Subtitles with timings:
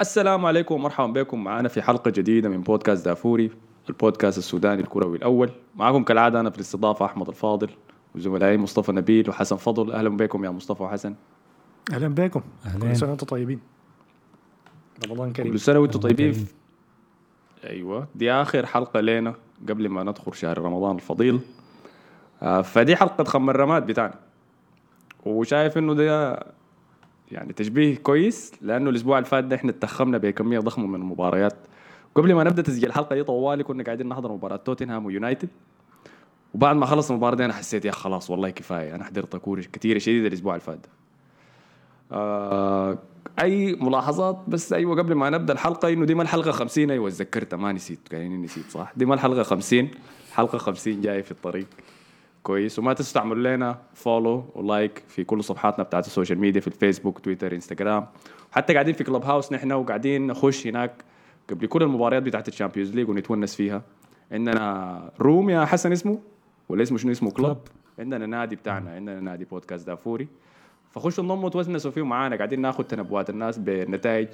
[0.00, 1.44] السلام عليكم ومرحبا بكم.
[1.44, 3.50] معنا في حلقة جديدة من بودكاست دافوري
[3.88, 5.50] البودكاست السوداني الكروي الأول.
[5.76, 7.70] معكم كالعادة أنا في الاستضافة أحمد الفاضل
[8.14, 9.92] وزملائي مصطفى نبيل وحسن فضل.
[9.92, 11.14] أهلا بكم يا مصطفى وحسن.
[11.92, 12.42] أهلا بكم.
[12.66, 12.88] أهلين.
[12.88, 13.60] كل سنة وأنتم طيبين.
[15.06, 15.52] رمضان كريم.
[15.52, 16.46] كل سنة وأنتم طيبين؟ كريم.
[17.64, 18.08] أيوة.
[18.14, 19.34] دي آخر حلقة لنا
[19.68, 21.40] قبل ما ندخل شهر رمضان الفضيل.
[22.42, 24.14] آه، فدي حلقة خم الرماد بتاعنا.
[25.26, 26.38] وشايف إنه ده
[27.32, 31.56] يعني تشبيه كويس لأنه الأسبوع اللي فات ده إحنا اتخمنا بكمية ضخمة من المباريات.
[32.14, 35.48] قبل ما نبدأ تسجيل الحلقة دي طوالي كنا قاعدين نحضر مباراة توتنهام ويونايتد.
[36.54, 39.98] وبعد ما خلص المباراة دي أنا حسيت يا خلاص والله كفاية أنا حضرت كورة كثيره
[39.98, 40.86] شديدة الأسبوع اللي فات.
[42.12, 42.98] آه
[43.42, 47.56] أي ملاحظات؟ بس أيوه قبل ما نبدأ الحلقة إنه دي ما الحلقة 50 أيوه تذكرتها
[47.56, 49.88] ما نسيت كاني نسيت صح؟ دي ما الحلقة 50
[50.32, 51.66] حلقة 50 جاية في الطريق.
[52.42, 52.78] كويس.
[52.78, 56.66] وما تنسوا تعملوا لنا follow و like في كل صفحاتنا بتاعت ال social media في
[56.66, 58.06] الفيسبوك تويتر انستغرام
[58.52, 61.04] حتى قاعدين في Clubhouse نحن وقاعدين نخش هناك
[61.50, 63.82] قبل كل المباريات بتاعت ال Champions League ونتونس فيها.
[64.32, 66.18] عندنا room يا حسن اسمه؟
[66.68, 67.58] ولا اسمه شنو اسمه؟ club.
[67.98, 70.28] عندنا نادي بتاعنا عندنا نادي بودكاست دافوري.
[70.90, 72.36] فخشوا انضموا وتونسوا فيه معانا.
[72.36, 74.28] قاعدين ناخذ تنبؤات الناس بالنتائج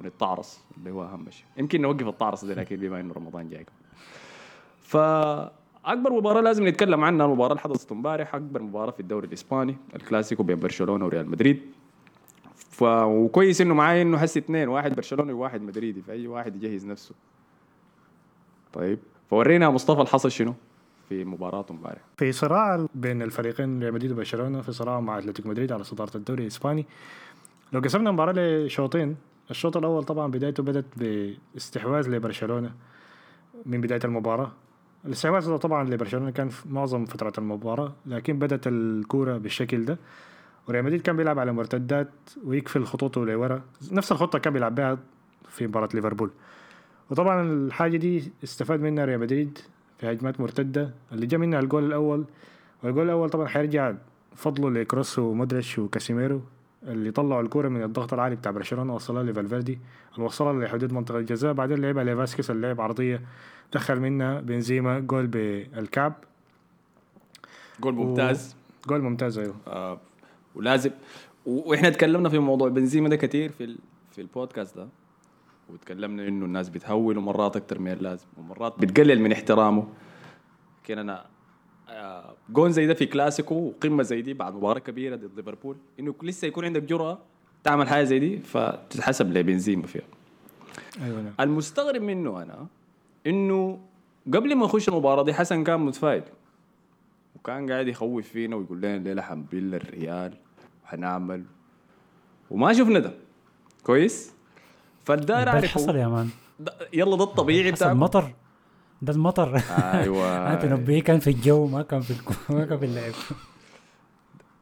[0.00, 1.46] ونتعرص اللي هو أهم شيء.
[1.56, 3.66] يمكن نوقف التعرص ده لكن بما إنه رمضان جاي.
[5.84, 10.42] فاكبر مباراة لازم نتكلم عنها المباراة اللي حدثت امبارح أكبر مباراة في الدوري الإسباني الكلاسيكو
[10.42, 11.62] بين برشلونة وريال مدريد.
[12.54, 17.14] ف وكويس إنه معاي إنه حس اثنين واحد برشلوني وواحد مدريدي فأي واحد يجهز نفسه.
[18.72, 18.98] طيب
[19.30, 20.54] فورينا مصطفى الحصل شنو
[21.08, 22.00] في مباراة امبارح.
[22.16, 26.42] في صراع بين الفريقين ريال مدريد وبرشلونة في صراع مع أتلتيكو مدريد على صدارة الدوري
[26.42, 26.86] الإسباني.
[27.72, 29.16] لو قسمنا المباراة لشوطين
[29.50, 32.72] الشوط الأول طبعا بدايته بدأت باستحواذ لبرشلونة
[33.66, 34.52] من بداية المباراة.
[35.06, 39.98] الاستحواذ طبعا لبرشلونة كان في معظم فترات المباراة لكن بدأت الكورة بالشكل ده.
[40.68, 42.10] وريال مدريد كان بيلعب على مرتدات
[42.44, 43.62] ويقفل خطوطه لورا.
[43.92, 44.98] نفس الخطة كان بيلعب بها
[45.48, 46.30] في مباراة ليفربول.
[47.10, 49.58] وطبعا الحاجة دي استفاد منها ريال مدريد
[49.98, 50.94] في هجمات مرتدة.
[51.12, 52.24] اللي جا منها الجول الأول
[52.82, 53.94] والجول الأول طبعا حيرجع
[54.36, 56.42] فضله لكروس ومودريتش وكاسيميرو.
[56.82, 59.78] اللي طلعوا الكرة من الضغط العالي بتاع برشلونة وصلها لفالفيردي.
[60.14, 61.52] اللي وصلها لحدود منطقة الجزاء.
[61.52, 63.22] بعدين لعبها لفاسكيز اللي لعب عرضية.
[63.72, 66.12] دخل منها بنزيما جول بالكعب.
[67.80, 68.56] جول ممتاز.
[68.88, 69.54] جول ممتاز أيوه.
[69.66, 70.00] آه
[70.54, 70.90] ولازم.
[71.46, 73.78] و- وإحنا تكلمنا في موضوع بنزيما ده كثير في ال...
[74.10, 74.88] في البودكاست ده.
[75.68, 79.88] وتكلمنا إنه الناس بتهول ومرات أكثر من اللازم ومرات بتقلل من احترامه.
[80.84, 81.24] لكن أنا
[82.50, 86.48] جون زي ده في كلاسيكو وقمه زي دي بعد مباراة كبيرة ضد ليفربول إنه لسه
[86.48, 87.18] يكون عندك جرأة
[87.64, 90.02] تعمل حاجة زي دي فتتحسب لبنزيما فيها.
[91.02, 91.32] أيوه نعم.
[91.40, 92.66] المستغرب منه أنا
[93.26, 93.78] إنه
[94.34, 96.22] قبل ما نخش المباراة دي حسن كان متفائل
[97.36, 100.32] وكان قاعد يخوف فينا ويقول لنا الليلة حنبل الريال؟
[100.84, 101.44] وحنعمل.
[102.50, 103.12] وما شفنا ده.
[103.84, 104.32] كويس؟
[105.04, 106.28] فالدار اعرف حصل يا مان.
[106.92, 108.00] يلا ده الطبيعي بتاعكم.
[108.00, 108.32] مطر.
[109.02, 109.62] ده المطر.
[109.70, 110.26] أيوه.
[110.52, 112.34] انت نبيه كان في الجو ما كان في الكو...
[112.48, 113.12] ما كان في اللعب.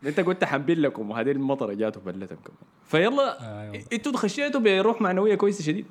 [0.06, 3.84] انت قلت حنبل لكم وهذه المطره جاته بلتهم كمان فيلا أيوة.
[3.92, 5.86] أنتوا خشيتوا بروح معنوية كويسة شديد.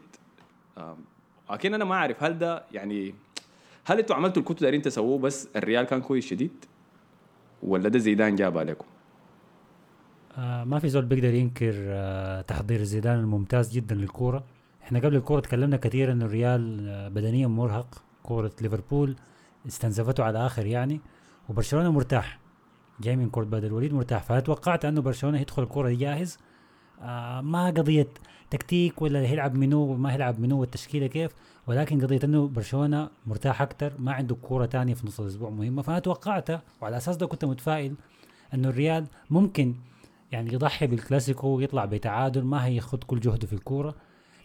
[1.51, 3.15] لكن أنا ما أعرف هل ده يعني
[3.85, 6.65] هل أنتوا عملتوا اللي كنتوا دايرين تسووه بس الريال كان كويس شديد؟
[7.63, 8.85] ولا ده زيدان جاب عليكم؟
[10.37, 14.43] آه ما في زول بيقدر ينكر آه تحضير زيدان الممتاز جدا للكورة.
[14.83, 18.03] إحنا قبل الكورة تكلمنا كثير انه الريال آه بدنيا مرهق.
[18.27, 19.15] كوره ليفربول
[19.67, 21.01] استنزفته على آخر يعني
[21.49, 22.39] وبرشلونة مرتاح.
[23.01, 24.23] جاي من كرة بدل الوليد مرتاح.
[24.23, 26.37] فتوقعت أنه برشلونة يدخل الكوره جاهز؟
[27.01, 28.07] آه ما قضية
[28.49, 31.31] تكتيك ولا هيلعب منو وما هيلعب منو والتشكيلة كيف
[31.67, 35.81] ولكن قضية أنه برشلونة مرتاح أكثر ما عنده كوره تانية في نص الأسبوع مهمة.
[35.81, 37.95] فانا توقعتها وعلى أساس ده كنت متفائل
[38.53, 39.75] أنه الريال ممكن
[40.31, 43.95] يعني يضحي بالكلاسيكو ويطلع بتعادل ما هياخد كل جهده في الكورة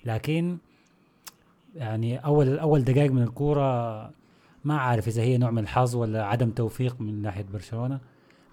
[0.05, 0.59] لكن
[1.75, 4.03] يعني أول أول دقائق من الكورة
[4.65, 8.01] ما عارف إذا هي نوع من الحظ ولا عدم توفيق من ناحية برشلونة.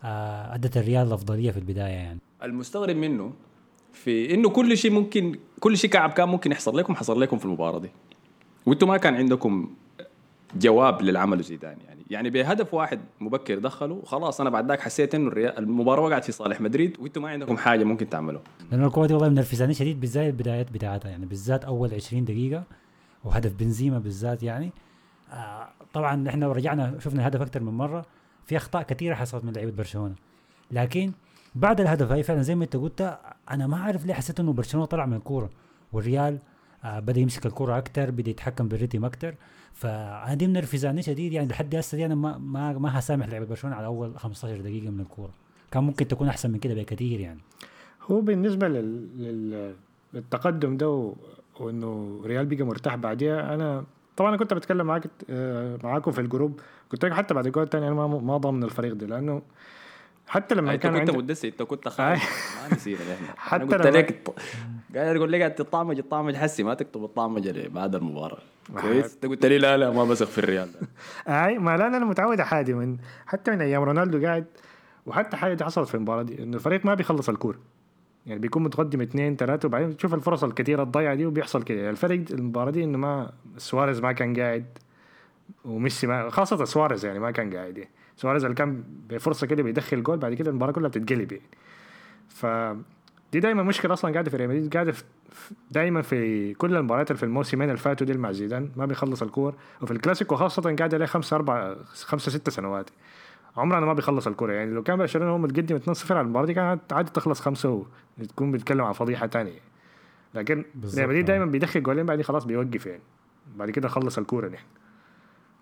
[0.03, 2.19] آه، أدت الريال الأفضلية في البداية يعني.
[2.43, 3.33] المستغرب منه
[3.93, 7.45] في إنه كل شيء ممكن كل شيء كعب كان ممكن يحصل لكم حصل لكم في
[7.45, 7.89] المباراة دي.
[8.65, 9.69] وأنتم ما كان عندكم
[10.55, 12.03] جواب للعمل زيدان يعني.
[12.09, 16.61] يعني بهدف واحد مبكر دخلوا خلاص أنا بعد ذاك حسيت إنه المباراة وقعت في صالح
[16.61, 18.41] مدريد وأنتم ما عندكم حاجة ممكن تعملوا.
[18.71, 22.63] لأنه الكورة دي والله منرفزاني شديد بالذات البدايات بتاعتها يعني بالذات أول 20 دقيقة.
[23.23, 24.71] وهدف بنزيما بالذات يعني.
[25.33, 28.05] آه طبعا إحنا رجعنا شفنا الهدف أكثر من مرة.
[28.45, 30.15] في أخطاء كثيرة حصلت من لعيبة برشلونة.
[30.71, 31.11] لكن
[31.55, 33.19] بعد الهدف هاي فعلا زي ما أنت قلت
[33.51, 35.49] أنا ما أعرف ليه حسيت إنه برشلونة طلع من الكورة.
[35.93, 36.39] والريال
[36.83, 39.35] آه بدأ يمسك الكورة أكثر بدأ يتحكم بالريتم أكثر
[39.73, 41.47] فأنا دي منرفزاني شديد يعني.
[41.47, 44.99] لحد هسه دي أنا ما ما ما هسامح لعيبة برشلونة على أول 15 دقيقة من
[44.99, 45.33] الكورة.
[45.71, 47.39] كان ممكن تكون أحسن من كده بكثير يعني.
[48.11, 49.07] هو بالنسبة لل...
[49.23, 49.75] لل...
[50.13, 51.13] للتقدم ده
[51.59, 53.55] وانه ريال بقى مرتاح بعديها.
[53.55, 53.83] أنا
[54.17, 56.59] طبعا أنا كنت بتكلم معاك آه، معاكم في ال group.
[57.05, 59.41] لك حتى بعد الجول الثاني أنا ما ما ضامن الفريق ده لأنه
[60.27, 62.59] حتى لما أنت كان كنت عندي مدسي أنت كنت خايف.
[62.63, 62.99] ما نسينا
[63.37, 64.31] حتى قلت لك
[64.95, 68.39] قاعد أقول لك قاعد تطعمج الطعمج حسي ما تكتب الطعمج بعد المباراة.
[68.81, 70.69] كويس؟ أنت قلت لي لا لا ما بثق في الريال.
[71.27, 74.45] أي ما لا أنا متعود حاجة من حتى من أيام رونالدو قاعد
[75.05, 77.57] وحتى حاجة حصلت في المباراة دي إنه الفريق ما بيخلص الكوره
[78.25, 81.77] يعني بيكون متقدم اثنين ثلاثة وبعدين تشوف الفرص الكثيره الضيعه دي وبيحصل كده.
[81.77, 84.65] يعني الفريق المباراة دي إنه ما سواريز ما كان قاعد
[85.65, 87.77] وميسي ما خاصة سواريز يعني ما كان قاعد.
[87.77, 91.43] يعني سواريز اللي كان بفرصة كده بيدخل جول بعد كده المباراة كلها بتتقلب يعني.
[92.29, 92.45] ف
[93.31, 95.03] دي دايما مشكلة أصلا قاعدة في ريال مدريد قاعدة في
[95.71, 99.53] دايما في كل المباريات اللي في الموسمين اللي فاتوا دي مع زيدان ما بيخلص الكور.
[99.81, 102.89] وفي الكلاسيكو خاصة قاعد عليه خمسة أربعة خمسة ستة سنوات.
[103.59, 106.93] عمرنا ما بيخلص الكرة يعني لو كان برشلونة هو متقدم 2-0 على المباراة دي كانت
[106.93, 107.85] عادي تخلص خمسة
[108.19, 109.59] وتكون بيتكلم عن فضيحة تانية.
[110.33, 110.65] لكن
[110.95, 111.27] ريال مدريد آه.
[111.27, 113.01] دايما بيدخل جولين بعدين خلاص بيوقف يعني.
[113.55, 114.65] بعد كده خلص الكورة نحن.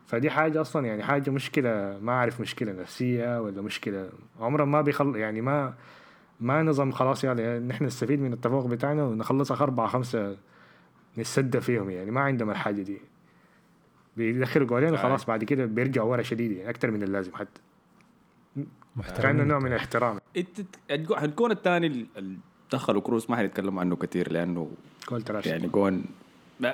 [0.05, 1.99] فدي حاجة أصلا يعني حاجة مشكلة.
[2.01, 4.09] ما أعرف مشكلة نفسية ولا مشكلة.
[4.39, 5.73] عمرها ما بيخل يعني ما
[6.39, 7.59] ما نظام خلاص يعني.
[7.59, 10.37] نحن نستفيد من التفوق بتاعنا ونخلص آخر أربعة خمسة
[11.17, 12.11] نتسدى فيهم يعني.
[12.11, 13.01] ما عندهم الحاجة دي.
[14.17, 17.61] بيدخلوا جولين وخلاص بعد كده بيرجعوا ورا شديد يعني أكثر من اللازم حتى.
[18.63, 20.19] كانه محترمين نوع من الاحترام.
[20.91, 22.37] الجون الثاني اللي
[22.71, 24.71] دخلوا كروس ما حنتكلم عنه كثير لأنه
[25.09, 26.05] جول trash يعني جون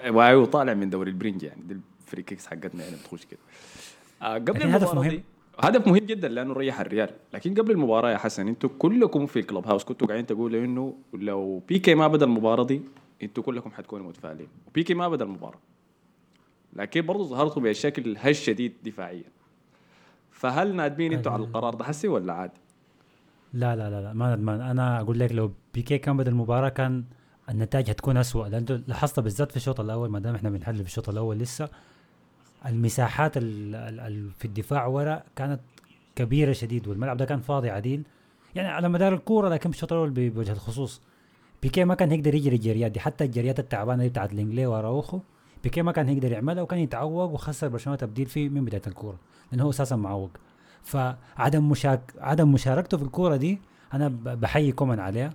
[0.09, 3.39] وايو طالع من دوري البرنج يعني دي ال free kicks حقتنا يعني بتخش كده.
[4.21, 5.09] آه قبل لكن هدف مهم.
[5.09, 5.23] دي
[5.59, 7.09] هدف مهم جدا لأنه ريح الريال.
[7.33, 11.61] لكن قبل المباراة يا حسن إنتوا كلكم في ال Clubhouse كنتوا قاعدين تقولوا إنه لو
[11.67, 12.81] بيكي ما بدأ المباراة دي
[13.23, 14.47] إنتوا كلكم حتكونوا متفائلين.
[14.67, 15.59] وبيكي ما بدأ المباراة.
[16.73, 19.23] لكن برضه ظهرتوا بشكل هش شديد دفاعيا.
[20.33, 22.59] فهل نادمين أنتوا على القرار ده حسي ولا عادي؟
[23.53, 24.61] لا لا لا لا ما ندمان.
[24.61, 27.03] أنا أقول لك لو بيكي كان بدا المباراة كان
[27.49, 28.47] النتائج هتكون أسوأ.
[28.47, 31.69] لأن أنت لاحظت بالذات في الشوط الأول ما دام إحنا بنحلل في الشوط الأول لسه
[32.65, 35.59] المساحات ال ال ال في الدفاع ورا كانت
[36.15, 38.03] كبيرة شديد والملعب ده كان فاضي عديل.
[38.55, 41.01] يعني على مدار الكورة لكن في الشوط الأول بوجه الخصوص
[41.63, 42.99] بيكيه ما كان يقدر يجري الجريات دي.
[42.99, 45.19] حتى الجريات التعبانة دي بتاعت لينجلي وأراوخو
[45.63, 49.17] بيكيه ما كان يقدر يعملها وكان يتعوق وخسر برشلونة تبديل فيه من بداية الكورة
[49.51, 50.31] لأنه هو أساسا معوق.
[50.83, 53.61] فعدم مشا- عدم مشاركته في الكورة دي
[53.93, 55.33] أنا بحيي كومان عليها.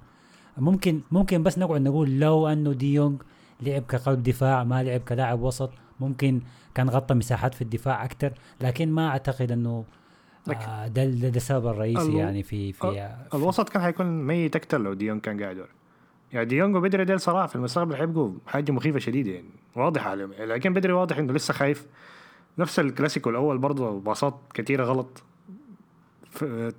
[0.58, 3.16] ممكن ممكن بس نقعد نقول لو أنه دي يونغ
[3.60, 5.70] لعب كقلب دفاع ما لعب كلاعب وسط
[6.00, 6.40] ممكن
[6.74, 9.84] كان غطى مساحات في الدفاع أكثر لكن ما أعتقد أنه
[10.68, 12.86] آه ده ده السبب الرئيسي يعني في في
[13.34, 15.68] الوسط كان حيكون ميت أكثر لو دي يونغ كان قاعد ورا.
[16.32, 20.32] يعني دي يونغ وبيدري ديل صراحة في المستقبل حيبقوا حاجة مخيفة شديدة يعني واضحه عليهم
[20.38, 21.86] لكن بيدري واضح إنه لسه خايف.
[22.58, 25.22] نفس الكلاسيكو الأول برضه باصات كثيره غلط.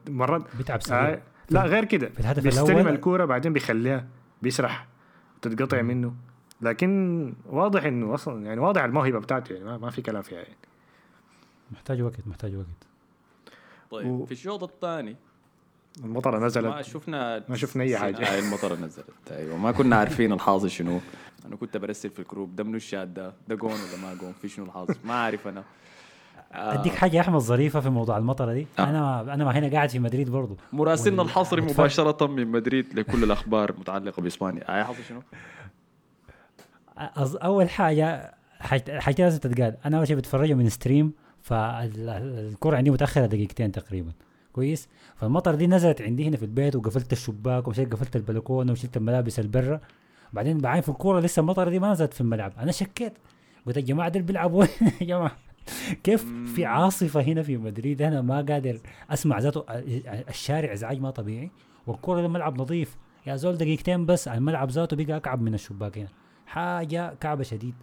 [0.10, 1.10] مرات بيتعب سريع.
[1.13, 2.10] آه لا غير كده.
[2.10, 4.07] في الهدف بيستلم الكورة بعدين بيخليها
[4.42, 4.88] بيسرح
[5.42, 6.13] تتقطع منه.
[6.62, 10.56] لكن واضح إنه أصلا يعني واضح الموهبة بتاعته يعني ما, ما في كلام فيها يعني.
[11.72, 12.66] محتاج وقت محتاج وقت.
[13.92, 15.16] طيب و- في الشوط الثاني
[16.04, 16.81] المطرة ما نزلت.
[16.86, 18.18] شفنا ما شفنا أي حاجة.
[18.18, 19.06] آه المطرة نزلت.
[19.31, 21.00] أيوه ما كنا عارفين الحاصل شنو.
[21.46, 24.50] أنا كنت برسل في الجروب ده منو الشات ده ده قون ولا ما قون؟ في
[24.50, 25.63] شنو الحصل ما عارف أنا.
[26.54, 26.74] آه.
[26.74, 28.68] أديك حاجة يا أحمد ظريفة في موضوع المطرة دي.
[28.80, 28.84] آه.
[28.84, 30.57] أنا أنا ما هنا قاعد في مدريد برضو.
[30.74, 34.80] مراسلنا وال- الحصري مباشرة من مدريد لكل الأخبار المتعلقه بإسبانيا.
[34.80, 35.22] آه حصل شنو؟
[36.98, 37.36] أز...
[37.36, 39.78] أول حاجة حاجة حاجة لازم تتقال.
[39.85, 44.12] أنا أول شيء بتفرجه من ستريم فالكرة عندي متأخرة دقيقتين تقريبا.
[44.59, 44.89] كويس.
[45.16, 49.81] فالمطر دي نزلت عندي هنا في البيت وقفلت الشباك ومشيت قفلت البلكونة وشلت الملابس البرة.
[50.33, 52.54] بعدين بعين في الكورة لسه المطر دي ما نزلت في الملعب.
[52.59, 53.13] أنا شكيت.
[53.66, 54.66] قلت يا جماعة دول بيلعبوا
[55.01, 55.35] يا جماعة.
[56.04, 56.25] كيف
[56.56, 59.63] في عاصفة هنا في مدريد؟ أنا ما قادر أسمع ذاته.
[60.30, 61.51] الشارع ازعاج ما طبيعي.
[61.87, 62.97] والكورة الملعب نظيف.
[63.28, 66.07] يا زول دقيقتين بس الملعب ذاته بقى أكعب من الشباك هنا.
[66.45, 67.73] حاجة كعبة شديد.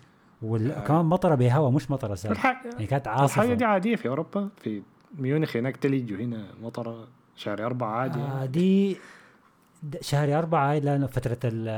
[0.42, 4.48] وكمان مطرة بهواء مش مطرة سهل الح- يعني كانت الحاجة دي عاصفه عادية في أوروبا؟
[4.56, 4.82] في
[5.18, 8.46] ميونخ هناك تلج وهنا مطرة شهر أربعة عادي آه يعني.
[8.48, 8.96] دي
[9.82, 11.68] د- شهر أربعة هاي لأنه فترة ال-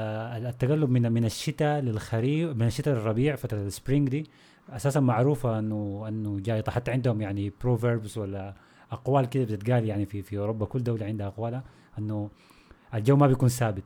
[0.40, 4.30] ال- التقلب من من الشتاء للخريف من الشتاء للربيع فترة ال spring دي
[4.70, 8.54] أساسا معروفة إنه إنه جاي حتى عندهم يعني proverbs ولا
[8.92, 11.64] أقوال كده بتتقال يعني في في أوروبا كل دولة عندها أقوالها
[11.98, 12.30] إنه
[12.94, 13.82] الجو ما بيكون ثابت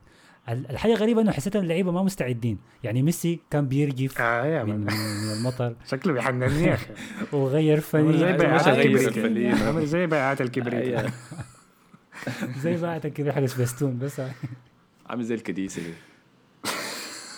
[0.49, 2.57] ال- الحاجة غريبة إنه حسيت إن اللعيبة ما مستعدين.
[2.83, 4.89] يعني ميسي كان بيرجف آه يا من, من.
[5.37, 5.75] المطر.
[5.91, 6.87] شكله بيحنني يا أخي.
[7.37, 9.83] وغير فني زي بياعات الكبريت.
[9.87, 11.05] زي بياعات الكبريت.
[12.57, 14.21] زي بعت كده حق سبيستون بس.
[15.09, 15.93] عامل زي الكديسه دي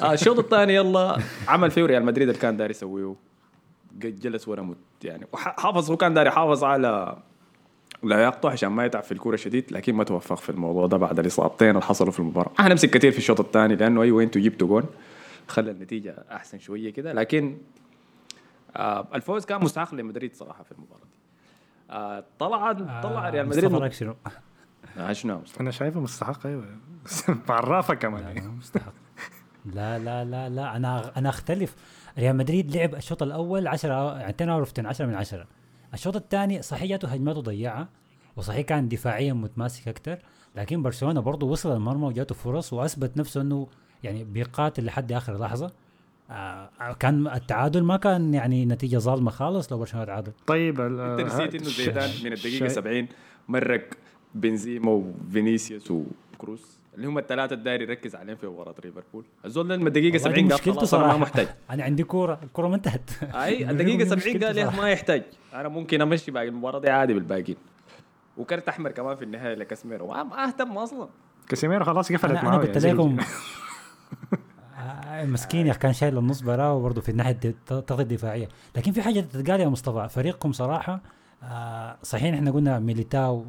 [0.01, 1.17] آه الشوط الثاني يلا.
[1.47, 3.15] عمل فيه ريال مدريد اللي كان داير يسويه.
[3.95, 7.17] جلس ورا مت يعني وحافظ هو كان داري يحافظ على
[8.05, 11.19] لا يقطع عشان ما يتعب في الكورة شديد لكن ما توفق في الموضوع ده بعد
[11.19, 12.51] الإصابتين اللي حصلوا في المباراة.
[12.57, 14.83] حنمسك كثير في الشوط الثاني لأنه أيوه أنتوا جبتوا جون
[15.47, 17.57] خلى النتيجة أحسن شوية كده لكن
[18.75, 21.17] آه الفوز كان مستحق لمدريد صراحة في المباراة دي.
[21.91, 24.15] آه طلع طلع ريال مدريد مصطفى شنو؟
[24.97, 26.65] آه شنو أنا شايفه مستحق أيوه.
[27.49, 28.23] بعرافه كمان.
[28.23, 28.47] لا، يعني.
[28.47, 28.93] مستحق.
[29.65, 31.75] لا لا لا لا أنا أنا أختلف.
[32.19, 35.45] ريال مدريد لعب الشوط الأول 10 يعني 10 out 10 من 10
[35.95, 37.89] الشوط الثاني صحيح جاته هجماته ضيعها
[38.35, 40.17] وصحيح كان دفاعيا متماسك أكثر
[40.55, 43.67] لكن برشلونة برضه وصل المرمى وجاته فرص وأثبت نفسه إنه
[44.03, 45.71] يعني بيقاتل لحد آخر لحظة.
[46.31, 50.31] آه كان التعادل ما كان يعني نتيجة ظالمة خالص لو برشلونة تعادل.
[50.47, 53.07] طيب انت نسيت إنه زيدان من الدقيقة شايف- 70
[53.47, 53.89] مرق
[54.35, 56.79] بنزيما وفينيسيوس وكروس.
[56.95, 59.25] اللي هم الثلاثة الداير يركز عليهم في مباراة ليفربول.
[59.45, 61.17] الزول من الدقيقه والله دي 70 قال أنا ما صراحة.
[61.17, 61.47] محتاج.
[61.69, 63.09] أنا عندي كورة الكورة ما انتهت.
[63.23, 64.77] أي الدقيقة دي 70 مشكلته قال.
[64.77, 65.23] ما يحتاج.
[65.53, 67.57] أنا ممكن أمشي باقي المباراة دي عادي بالباقيين.
[68.37, 71.09] وكرت أحمر كمان في النهاية لكاسميرو ما ما اهتم أصلا.
[71.49, 72.97] كاسيميرو خلاص قفلت أنا, أنا معاه قلت يعني.
[72.97, 73.17] لكم.
[74.77, 78.47] آه، مسكين يا أخي كان شايل النص براه وبرضه في الناحية التغطيه الدفاعية.
[78.75, 81.01] لكن في حاجة تتقال يا مصطفى فريقكم صراحة
[81.43, 83.45] آه صحيح إحنا قلنا ميليتاو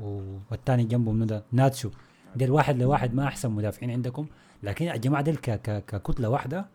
[0.50, 1.90] والثاني جنبه ده ناتشو.
[2.36, 4.26] ديل واحد لواحد ما أحسن مدافعين عندكم
[4.62, 6.66] لكن الجماعه ك- ككتلة واحدة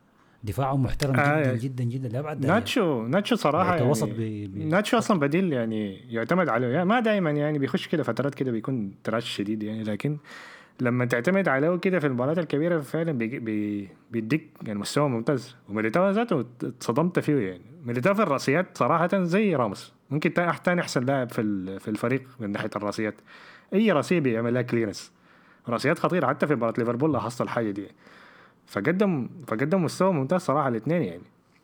[0.43, 2.09] دفاعهم محترم آه، جدا يعني جدا جدا.
[2.09, 2.45] لابعد.
[2.45, 6.67] ناتشو ناتشو صراحة يعني وسط يعني ب- ب- ناتشو أصلا بديل يعني يعتمد عليه.
[6.67, 10.17] يعني ما دائما يعني بيخش كده فترات كده بيكون trash شديد يعني لكن
[10.81, 15.55] لما تعتمد عليه كده في المباريات الكبيرة فعلا بيجي- بي بيديك يعني مستوى ممتاز.
[15.69, 17.61] وميليتاو ذاته اتصدمت فيه يعني.
[17.85, 19.93] ميليتاو في الراسيات صراحة زي راموس.
[20.09, 21.41] ممكن تاني أحسن لاعب في
[21.79, 23.15] في الفريق من ناحية الراسيات.
[23.73, 25.11] أي راسيه بيعمل لها clearance
[25.69, 27.87] رأسيات خطيرة حتى في مباراة ليفربول لاحظت الحاجة دي.
[28.67, 31.21] فقدم فقدم مستوى ممتاز صراحة الاثنين يعني.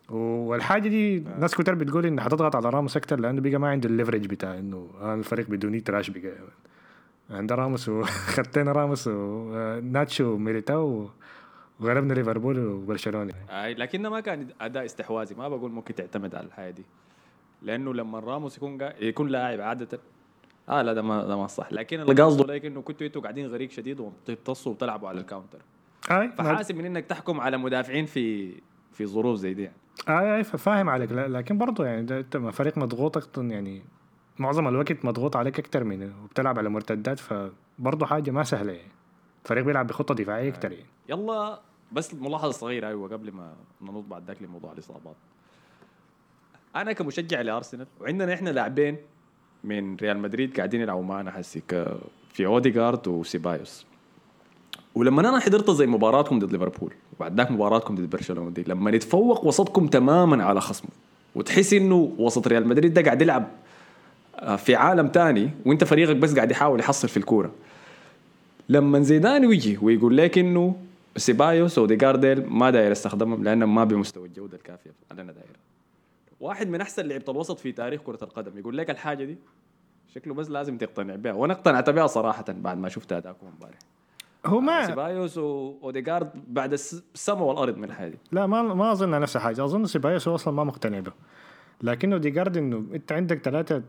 [0.09, 3.93] والحاجة دي ناس كتير بتقول إنها حتضغط على راموس أكتر لأنه بقى ما عنده ال
[3.93, 6.31] leverage بتاع إنه آه الفريق بدوني trash بقى.
[7.29, 11.09] عند راموس وخدتنا راموس وناتشو وميليتاو
[11.79, 13.33] وغلبنا ليفربول وبرشلونة.
[13.49, 16.83] أي لكنه ما كان أداء استحواذي ما بقول ممكن تعتمد على الحاجة دي.
[17.61, 18.93] لأنه لما راموس يكون قا...
[19.03, 19.99] يكون لاعب عادة
[20.69, 21.67] آه لا ده ما ده ما صح.
[21.71, 25.59] لكن اللي قصده لك إنه كنتوا أنتوا قاعدين غريق شديد وبتتصوا وبتلعبوا على الكاونتر.
[26.11, 28.53] أي فحاسب من إنك تحكم على مدافعين في
[28.91, 29.75] في ظروف زي دي يعني.
[30.09, 31.11] أي أي فاهم عليك.
[31.11, 33.83] لا- لكن برضه يعني أنت فريق مضغوط يعني
[34.39, 38.91] معظم الوقت مضغوط عليك أكتر من وبتلعب على مرتدات فبرضه حاجة ما سهلة يعني.
[39.43, 40.85] فريق بيلعب بخطة دفاعية أكتر يعني.
[41.09, 41.59] يلا
[41.91, 45.15] بس ملاحظة صغيرة أيوه قبل ما ننط بعد ذاك لموضوع الإصابات.
[46.75, 48.97] أنا كمشجع لأرسنال وعندنا إحنا لاعبين
[49.67, 51.97] من ريال مدريد قاعدين يلعبوا معنا حسي ك-
[52.33, 53.85] في أوديجارد وسيبايوس.
[54.95, 59.45] ولما أنا حضرت زي مباراتكم ضد ليفربول وبعد ذاك مباراتكم ضد برشلونة دي لما يتفوق
[59.45, 60.89] وسطكم تماما على خصمه
[61.35, 63.47] وتحس إنه وسط ريال مدريد ده قاعد يلعب
[64.35, 67.51] آه، في عالم تاني وإنت فريقك بس قاعد يحاول يحصل في الكورة.
[68.69, 70.75] لما زيدان يجي ويقول لك إنه
[71.17, 75.45] سيبايوس وأوديجارد ديل ما داير استخدمهم لانهم ما بمستوى الجودة الكافية اللي أنا داير.
[76.39, 78.57] واحد من أحسن لعيبة الوسط في تاريخ كرة القدم.
[78.57, 79.37] يقول لك الحاجة دي
[80.15, 81.33] شكله بس لازم تقتنع بها.
[81.33, 83.77] وأنا اقتنعت بها صراحة بعد ما شفت اداءكم امبارح
[84.45, 88.17] هو ما سيبايوس واوديجارد بعد الس- السما والأرض من الحاجة دي.
[88.31, 89.63] لا ما ما أظن نفس الحاجة.
[89.65, 91.11] أظن سيبايوس هو أصلا ما مقتنع به.
[91.81, 93.83] لكن أوديجارد إنه أنت عندك ثلاثة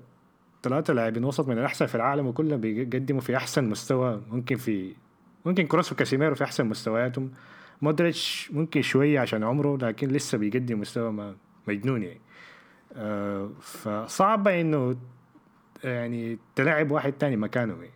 [0.63, 4.23] ثلاثة لاعبين وسط من الأحسن في العالم وكلهم بيقدموا في أحسن مستوى.
[4.31, 4.95] ممكن في
[5.45, 7.31] ممكن كروس وكاسيميرو في أحسن مستوياتهم.
[7.83, 11.37] مودريتش ممكن شوية عشان عمره لكن لسه بيقدم مستوى ما
[11.69, 12.21] مجنون يعني.
[13.61, 14.97] فصعبه إنه
[15.85, 17.73] يعني تلعب واحد تاني مكانه.
[17.75, 17.91] يعني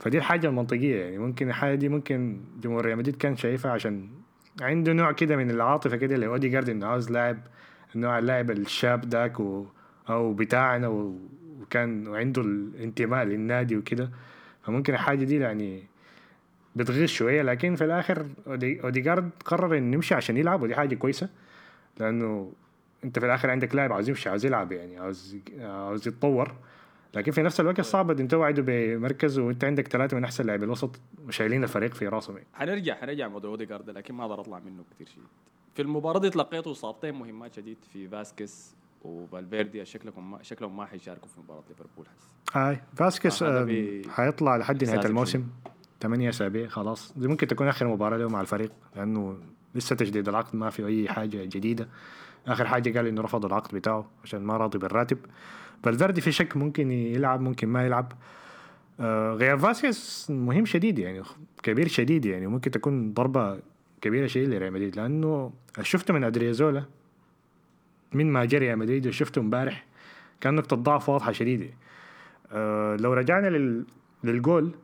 [0.00, 1.18] فدي الحاجة المنطقية يعني.
[1.18, 4.08] ممكن الحاجة دي ممكن جمهور ريال مدريد كان شايفها عشان
[4.60, 7.38] عنده نوع كده من العاطفة كده اللي أوديجارد إنه عاوز لاعب
[7.94, 9.66] نوع اللاعب الشاب داك و
[10.10, 11.18] أو بتاعنا و-
[11.60, 14.10] وكان وعنده الانتماء للنادي وكده.
[14.62, 15.82] فممكن الحاجة دي يعني
[16.76, 17.42] بتغيظ شوية.
[17.42, 21.28] لكن في الآخر أودي- أوديجارد قرر إنه يمشي عشان يلعب ودي حاجة كويسة.
[22.00, 22.52] لأنه
[23.04, 26.54] انت في الآخر عندك لاعب عاوز يمشي عاوز يلعب يعني عاوز عاوز يتطور.
[27.14, 31.00] لكن في نفس الوقت صعب انت توعده بمركز وانت عندك ثلاثة من أحسن لاعبي الوسط
[31.26, 32.48] وشايلين الفريق في راسهم يعني.
[32.54, 35.22] حنرجع حنرجع موضوع اوديجارد لكن ما أقدر اطلع منه كثير شيء
[35.74, 39.84] في المباراة دي تلقيتوا إصابتين مهمات شديد في فاسكيز وفالفيردي.
[39.84, 42.56] شكلهم ما شكلهم ما حيشاركوا في مباراة ليفربول هسه.
[42.56, 45.46] هاي فاسكيس آه، حيطلع لحد نهاية الموسم
[46.00, 47.12] ثمانية اسابيع خلاص.
[47.16, 49.38] دي ممكن تكون آخر مباراة له مع الفريق لأنه
[49.74, 51.88] لسه تجديد العقد ما في أي حاجة جديدة.
[52.46, 55.18] آخر حاجة قال إنه رفض العقد بتاعه عشان ما راضي بالراتب.
[55.82, 58.12] فالفيردي في شك ممكن يلعب ممكن ما يلعب.
[59.00, 61.22] آه غياب فاسكيز مهم شديد يعني
[61.62, 63.58] كبير شديد يعني ممكن تكون ضربة
[64.00, 66.84] كبيرة شديد لريال مدريد لأنه شفته من أودريوزولا
[68.12, 69.86] من ما جري ريال مدريد وشفته امبارح
[70.40, 71.66] كان نقطة ضعف واضحة شديدة.
[72.52, 73.84] آه لو رجعنا لل...
[74.24, 74.74] للجول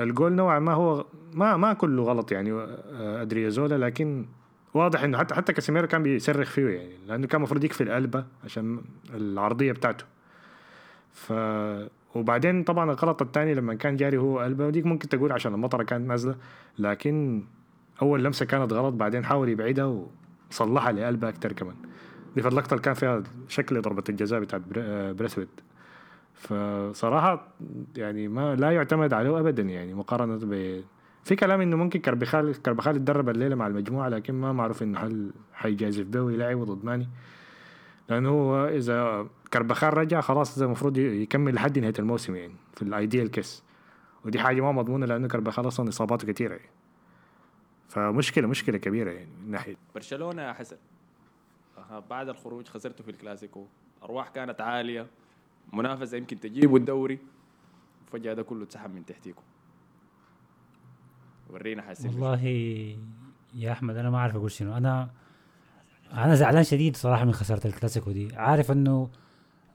[0.00, 4.26] الجول نوعا ما هو ما ما كله غلط يعني آه، أودريوزولا لكن
[4.74, 8.80] واضح إنه حتى حتى كاسيميرو كان بيصرخ فيه يعني لأنه كان المفروض يكفي القلبه عشان
[9.14, 10.04] العرضية بتاعته.
[11.12, 11.32] ف
[12.14, 16.08] وبعدين طبعا الغلط الثاني لما كان جاري هو قلبه وديك ممكن تقول عشان المطرة كانت
[16.08, 16.34] نازلة
[16.78, 17.44] لكن
[18.02, 20.06] أول لمسة كانت غلط بعدين حاول يبعدها
[20.50, 21.74] وصلحها لقلبه أكثر كمان.
[22.36, 25.48] دي في اللقطه اللي كان فيها شكل ضربة الجزاء بتاعت بري- بريثويت
[26.34, 27.48] فصراحة
[27.96, 30.36] يعني ما لا يعتمد عليه ابدا يعني مقارنة
[31.24, 35.32] في كلام إنه ممكن كربخال كربخال يتدرب الليلة مع المجموعة لكن ما معروف إنه هل
[35.52, 37.08] حيجازف به ويلعب ضد ماني
[38.08, 42.90] لأنه هو إذا كربخال رجع خلاص إذا المفروض يكمل لحد نهاية الموسم يعني في ال
[42.90, 43.62] ideal case
[44.24, 46.70] ودي حاجة ما مضمونة لأنه كربخال أصلا إصاباته كثيره يعني.
[47.88, 49.76] فمشكله مشكلة كبيرة يعني من ناحية.
[49.94, 50.76] برشلونة يا حسن.
[52.10, 53.66] بعد الخروج خسرته في الكلاسيكو.
[54.02, 55.06] أرواح كانت عالية.
[55.72, 57.18] منافسة يمكن تجيبوا الدوري.
[58.12, 59.42] فجأة ده كله اتسحب من تحتيكم.
[61.54, 62.44] ورينا حاسين والله
[63.54, 64.76] يا أحمد أنا ما اعرف أقول شنو.
[64.76, 65.10] أنا
[66.12, 68.36] أنا زعلان شديد صراحة من خسارة الكلاسيكو دي.
[68.36, 69.08] عارف إنه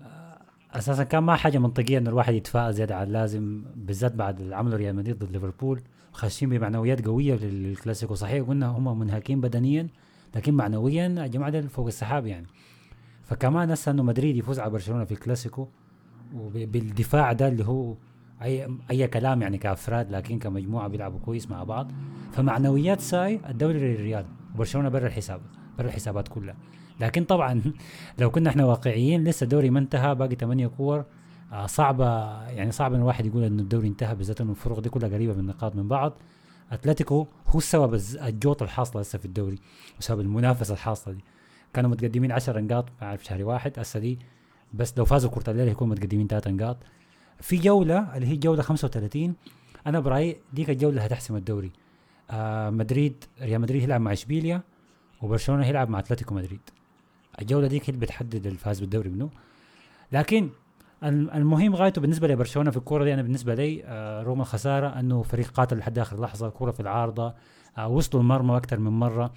[0.02, 0.38] آه،
[0.74, 4.78] أساسا كان ما حاجة منطقية إنه الواحد يتفائل زيادة عن اللازم بالذات بعد اللي عمله
[4.78, 5.82] ريال مدريد ضد ليفربول.
[6.12, 8.16] خاشين بمعنويات قوية للكلاسيكو.
[8.16, 9.88] صحيح قلنا هم منهكين بدنيا
[10.36, 12.48] لكن معنويا يا جماعة ده فوق السحاب يعني.
[13.24, 15.68] فكمان هسه إنه مدريد يفوز على برشلونة في الكلاسيكو
[16.36, 17.96] وبالدفاع ده اللي هو
[18.42, 21.92] أي أي كلام يعني كأفراد لكن كمجموعة بيلعبوا كويس مع بعض.
[22.32, 25.42] فمعنويات ساي الدوري للريال وبرشلونة برا الحساب
[25.78, 26.56] برا الحسابات كلها.
[27.00, 27.62] لكن طبعا
[28.20, 31.06] لو كنا إحنا واقعيين لسه الدوري ما انتهى باقي 8 كور
[31.54, 32.06] آه صعبة
[32.48, 35.40] يعني صعب إن الواحد يقول انه الدوري انتهى بالذات إنه الفروق دي كلها قريبة من
[35.40, 36.14] النقاط من بعض.
[36.72, 39.60] أتلتيكو هو السبب الجوط الحاصلة هسه في الدوري
[40.00, 41.24] وسبب المنافسة الحاصلة دي.
[41.74, 44.20] كانوا متقدمين 10 نقاط اعرف شهر واحد هسه دي
[44.74, 46.78] بس لو فازوا كره الليل يكونوا متقدمين 3 نقاط.
[47.42, 49.36] في جولة اللي هي جولة 35
[49.88, 51.72] أنا برايي ديك الجولة هتحسم الدوري.
[52.32, 54.62] آه مدريد ريال مدريد يلعب مع إشبيليا
[55.22, 56.60] وبرشلونة يلعب مع أتلتيكو مدريد.
[57.42, 59.30] الجولة ديك هي اللي بتحدد الفاز بالدوري منه
[60.12, 60.50] لكن
[61.04, 65.22] الم- المهم غايته بالنسبة لبرشلونة في الكورة دي أنا بالنسبة لي آه رغم الخساره إنه
[65.24, 67.34] فريق قاتل لحد آخر لحظة كوره في العارضة
[67.78, 69.34] آه وصلوا المرمى أكثر من مرة.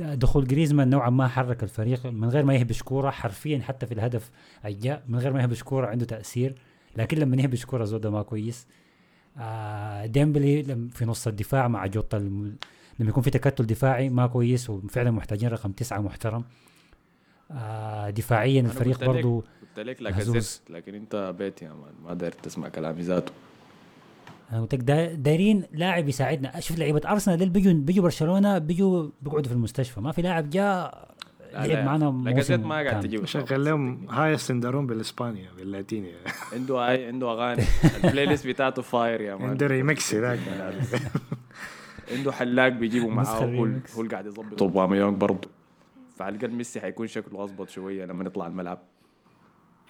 [0.00, 4.30] دخول جريزمان نوعا ما حرك الفريق من غير ما يهبش كورة حرفيا حتى في الهدف
[4.64, 6.54] الجاء من غير ما يهبش كورة عنده تأثير.
[6.96, 8.66] لكن لما يهبش كوره زود ما كويس.
[9.38, 12.56] آه ديمبلي في نص الدفاع مع جوطة الم...
[12.98, 16.44] لما يكون في تكتل دفاعي ما كويس وفعلا محتاجين رقم تسعة محترم.
[17.50, 19.44] آه دفاعيا الفريق برضو
[19.76, 20.02] قلت لك.
[20.02, 23.32] لاكازيت لكن أنت بيت يا man ما داير تسمع كلامي ذاته.
[24.52, 26.60] أنا قلت لك دا- دايرين لاعب يساعدنا.
[26.60, 30.00] شوف لعيبة أرسنال دول بيجوا بيجوا برشلونة بيجوا بيقعدوا في المستشفى.
[30.00, 31.08] ما في لاعب جاء
[31.54, 33.00] لعب لا، معنا لاكازيت موسم ما قاعد.
[33.00, 36.12] تجيب شغل لهم هاي ال syndrome بالاسبانيا باللاتيني
[36.54, 37.62] عنده اي عنده أغاني.
[38.04, 40.38] ال playlist بتاعته fire يا man عنده ريمكس ذاك
[42.12, 43.26] عنده حلاق بيجيبه معاه.
[43.26, 43.64] هو.
[43.96, 45.48] هو اللي قاعد يظبط اوباميونج برضه
[46.16, 48.78] فعلى الأقل ميسي حيكون شكله أظبط شوية لما نطلع الملعب.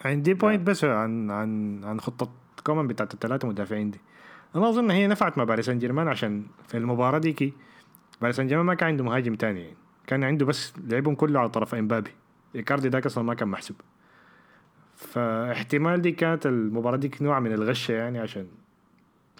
[0.04, 2.30] عندي point بس عن عن عن خطة
[2.66, 4.00] كومان بتاعت الثلاثة مدافعين دي.
[4.56, 7.52] أنا أظن هي نفعت مع باريس سان جيرمان عشان في المباراة ديكي
[8.20, 9.60] باريس سان جيرمان ما كان عنده مهاجم تاني.
[9.60, 12.10] يعني كان عنده بس لعبهم كله على طرف إمبابي.
[12.54, 13.76] إيكاردي داك أصلا ما كان محسوب.
[14.94, 18.46] فاحتمال دي كانت المباراة ديك نوع من الغشة يعني عشان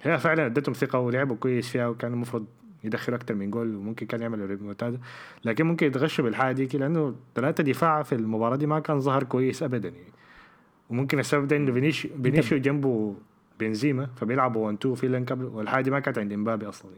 [0.02, 2.46] هي فعلا ادتهم ثقة ولعبوا كويس فيها وكان المفروض
[2.84, 5.00] يدخلوا أكتر من جول وممكن كان يعملوا ريمونتادا.
[5.44, 9.62] لكن ممكن يتغشوا بالحاجة ديك لأنه ثلاثة دفاع في المباراة دي ما كان ظهر كويس
[9.62, 10.12] ابدا يعني.
[10.90, 13.16] وممكن السبب ده إنه فينيسيو فينيسيو جنبه
[13.60, 16.90] بنزيما فبيلعبوا 1 2 في لين قبل والحاجة دي ما كانت عند إمبابي أصلا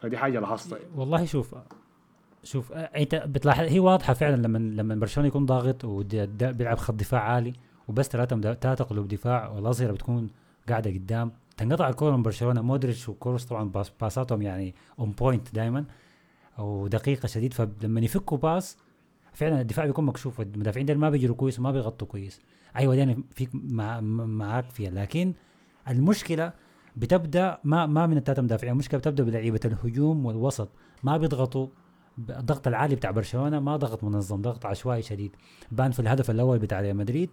[0.00, 1.54] فدي حاجة لاحظتها والله شوف
[2.42, 7.20] شوف آه، انت بتلاحظ هي واضحة فعلا لما لما برشلونة يكون ضاغط وبيلعب خط دفاع
[7.20, 7.52] عالي
[7.88, 10.30] وبس ثلاثة ثلاثة قلوب دفاع والاظهره بتكون
[10.68, 12.62] قاعدة قدام تنقطع الكورة من برشلونة.
[12.62, 15.84] مودريتش وكروس طبعا باس باساتهم يعني on point دائما
[16.58, 18.76] ودقيقة شديد فلما يفكوا pass
[19.32, 22.40] فعلا الدفاع بيكون مكشوف المدافعين ما بيجروا كويس وما بيغطوا كويس.
[22.76, 24.90] أيوه يعني فيك مع معاك فيها.
[24.90, 25.34] لكن
[25.88, 26.52] المشكلة
[26.96, 28.72] بتبدأ ما ما من الثلاثة مدافعين.
[28.72, 30.68] المشكلة بتبدأ بلعيبة الهجوم والوسط.
[31.02, 31.68] ما بيضغطوا.
[32.18, 35.36] الضغط العالي بتاع برشلونة ما ضغط منظم ضغط عشوائي شديد.
[35.72, 37.30] بان في الهدف الأول بتاع ريال مدريد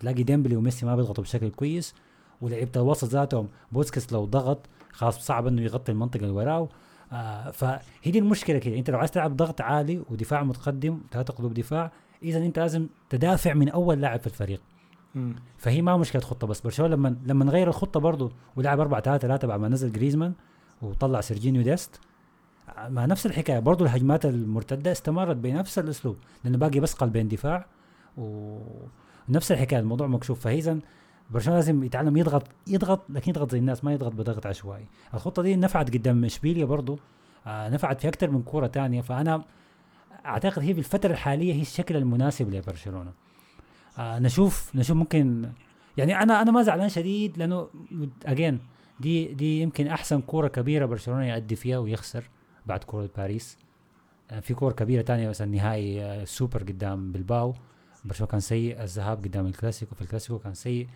[0.00, 1.94] تلاقي ديمبلي وميسي ما بيضغطوا بشكل كويس
[2.40, 6.68] ولعيبة الوسط ذاتهم بوسكيتس لو ضغط خلاص صعب إنه يغطي المنطقة اللي وراه
[7.12, 8.78] آه فهي دي المشكلة كده.
[8.78, 13.54] أنت لو عايز تلعب ضغط عالي ودفاع متقدم ثلاثة قلوب دفاع اذا أنت لازم تدافع
[13.54, 14.62] من أول لاعب في الفريق.
[15.58, 16.60] فهي ما مشكلة خطة بس.
[16.60, 20.32] برشلونة لما لما نغير الخطة برضه ولعب 4 3 3 بعد ما نزل جريزمان
[20.82, 22.00] وطلع سيرجينيو ديست
[22.88, 27.66] مع نفس الحكاية برضه الهجمات المرتدة استمرت بنفس الأسلوب لأنه باقي بس قلبين دفاع
[28.16, 30.40] ونفس الحكاية الموضوع مكشوف.
[30.40, 30.78] فاذا
[31.30, 34.86] برشلونة لازم يتعلم يضغط يضغط لكن يضغط زي الناس ما يضغط بضغط عشوائي.
[35.14, 36.98] الخطة دي نفعت قدام إشبيليا برضه
[37.46, 39.00] آه نفعت في أكثر من كورة تانية.
[39.00, 39.44] فأنا
[40.26, 43.12] أعتقد هي في الفترة الحالية هي الشكل المناسب لبرشلونة.
[43.98, 45.48] آه نشوف نشوف ممكن
[45.96, 47.68] يعني أنا أنا ما زعلان شديد لأنه
[48.26, 48.58] again
[49.00, 52.24] دي دي يمكن أحسن كورة كبيرة برشلونة يؤدي فيها ويخسر.
[52.70, 53.58] بعد كوره باريس.
[54.30, 57.54] آه في كوره كبيرة تانية مثلا نهائي آه سوبر قدام بلباو.
[58.04, 60.88] برشلونة كان سيء الذهاب قدام الكلاسيكو في الكلاسيكو كان سيء.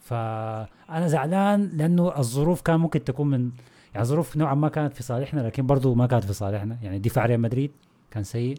[0.00, 3.50] فأنا زعلان لأنه الظروف كان ممكن تكون من
[3.94, 6.78] يعني الظروف نوعا ما كانت في صالحنا لكن برضو ما كانت في صالحنا.
[6.82, 7.70] يعني دفاع ريال مدريد
[8.10, 8.58] كان سيء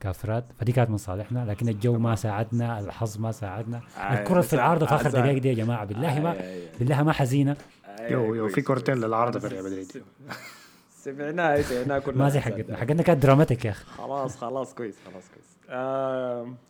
[0.00, 1.44] كافراد فدي كانت من صالحنا.
[1.44, 3.80] لكن الجو ما ساعدنا الحظ ما ساعدنا.
[4.10, 6.36] الكرة في العارضة في آخر دقائق دي يا جماعة بالله ما
[6.78, 7.56] بالله ما حزينة.
[8.00, 9.92] يو يو في كورتين للعارضة في ريال مدريد.
[11.04, 12.18] سمعناها سمعناها كلها.
[12.18, 13.84] ما زي حقتنا حقتنا كانت dramatic يا أخي.
[13.84, 15.50] خلاص خلاص كويس خلاص كويس.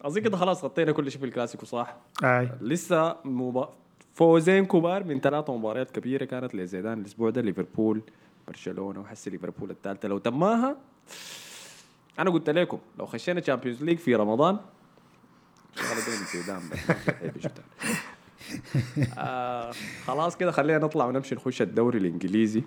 [0.03, 2.51] أظن كده خلاص غطينا كل شيء في الكلاسيكو صح؟ أي.
[2.61, 3.69] لسه مب...
[4.15, 8.03] فوزين كبار من ثلاثة مباريات كبيرة كانت لزيدان الأسبوع ده ليفربول
[8.49, 10.09] برشلونة وحسي ليفربول التالتة.
[10.09, 10.77] لو تماها
[12.19, 14.59] أنا قلت لكم لو خشينا Champions League في رمضان
[16.33, 16.63] زيدان.
[19.19, 19.73] آه
[20.07, 22.63] خلاص كده خلينا نطلع ونمشي نخش الدوري الإنجليزي.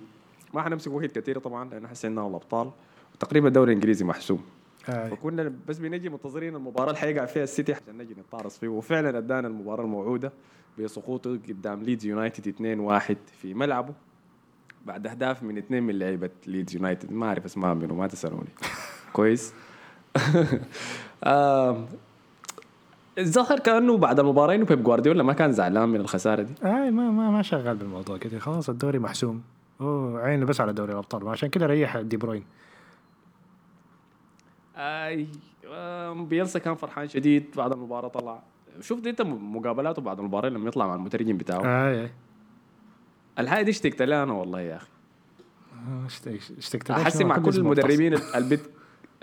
[0.54, 2.72] ما حنمسك وقت كثير طبعا لأنه حسي إننا الأبطال.
[3.16, 4.42] وتقريبا الدوري الإنجليزي محسوم.
[4.90, 8.68] اي فكنا بس بنجي منتظرين المباراة اللي حيقع فيها السيتي عشان نجي نتعرض فيه.
[8.68, 10.32] وفعلا أدانا المباراة الموعودة
[10.80, 13.94] بسقوطه قدام ليدز يونايتد 2-1 في ملعبه.
[14.86, 17.12] بعد أهداف من اثنين من لعيبة ليدز يونايتد.
[17.12, 18.50] ما أعرف اسمها منو ما تسألوني.
[19.14, 19.54] كويس.
[23.18, 26.54] الظاهر كأنه بعد المباراه انه بيب جوارديولا ما كان زعلان من الخسارة دي.
[26.66, 29.42] اي ما ما ما شغال بالموضوع كده خلاص الدوري محسوم.
[29.84, 31.28] هو عينه بس على دوري الأبطال.
[31.28, 32.44] عشان كده ريح دي بروين.
[34.78, 35.28] أي
[36.16, 38.44] بيلسا كان فرحان شديد بعد المباراة طلع.
[38.82, 41.62] شفت انت مقابلاته بعد المباراة لما يطلع مع المترجم بتاعه.
[41.88, 42.10] اي اي
[43.40, 44.88] الحاجة دي اشتقت لها أنا والله يا أخي.
[45.88, 48.60] آه، اشت- اشتقت لك احس؟ مع كل المدربين اللي بيت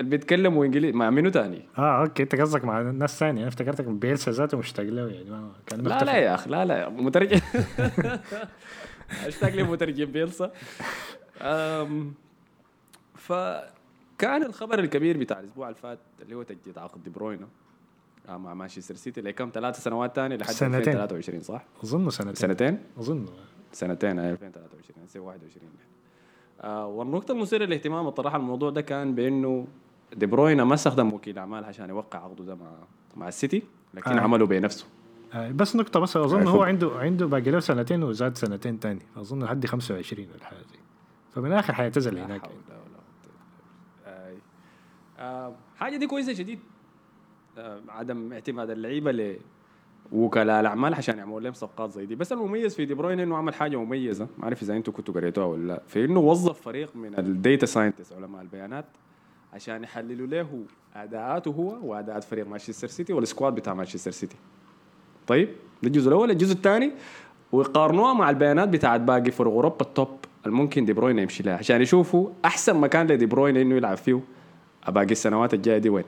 [0.01, 3.41] اللي بيتكلموا إنجليزي مع منو تاني؟ آه okay أنت قصدك مع ناس ثانية.
[3.41, 6.05] أنا افتكرتك بيلسا ذاته مشتاق له يعني كان لا.
[6.05, 7.41] لا يا أخي لا لا مترجم
[9.27, 10.53] أشتاق لي مترجم بيلسا
[13.15, 17.49] فكان الخبر الكبير بتاع الأسبوع اللي فات اللي هو تجديد عقد دي بروين
[18.29, 19.21] آه، مع مانشستر سيتي.
[19.21, 20.77] لكم ثلاث سنوات ثانية لحد سنتين.
[20.79, 22.35] 2023 صح؟ أظن سنتين.
[22.35, 23.27] سنتين؟ أظن.
[23.73, 25.71] سنتين آه، 2023 هسه 21
[26.61, 29.67] آه والنقطة المثيرة للاهتمام الطرح الموضوع ده كان بأنه
[30.17, 32.71] دي بروينا ما استخدم وكيل أعمال عشان يوقع عقده ده مع
[33.17, 33.63] مع السيتي
[33.95, 34.21] لكن آه.
[34.21, 34.87] عمله بنفسه.
[35.35, 36.49] بس نقطة بس أظن عارف.
[36.49, 39.03] هو عنده عنده باقي له سنتين وزاد سنتين تاني.
[39.17, 40.79] أظن لحد 25 ولا حاجة زي.
[41.35, 42.51] فمن الآخر حيعتزل هناك.
[45.19, 46.59] آه حاجة دي كويسة شديد.
[47.59, 49.39] آه عدم اعتماد اللعيبة
[50.13, 52.15] لوكلاء الأعمال عشان يعملوا لهم صفقات زي دي.
[52.15, 54.29] بس المميز في دي بروين إنه عمل حاجة مميزة.
[54.39, 55.83] ما أعرف إذا أنتم كنتوا قريتوها ولا لا.
[55.87, 58.87] في إنه وظف فريق من ال data scientist علماء البيانات
[59.53, 60.65] عشان يحللوا له
[60.95, 64.37] أداءاته هو وأداءات فريق مانشستر سيتي وال squad بتاع مانشستر سيتي.
[65.31, 65.49] طيب
[65.83, 66.91] ده الجزء الأول الجزء الثاني
[67.53, 70.09] ويقارنوها مع البيانات بتاعت باقي فرق أوروبا ال top
[70.47, 74.21] الممكن دي بروين يمشي لها عشان يشوفوا أحسن مكان لدي بروين إنه يلعب فيه
[74.89, 76.05] باقي السنوات الجاية دي وين.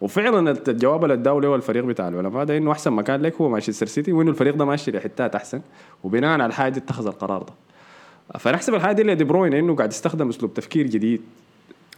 [0.00, 3.86] وفعلا الجواب اللي اداه له الفريق بتاع العلماء ده إنه أحسن مكان لك هو مانشستر
[3.86, 5.60] سيتي وإنه الفريق ده ماشي لحتات أحسن
[6.04, 7.52] وبناء على الحاجة دي اتخذ القرار ده.
[8.38, 11.20] فنحسب الحاجة دي لدي بروين إنه قاعد يستخدم أسلوب تفكير جديد.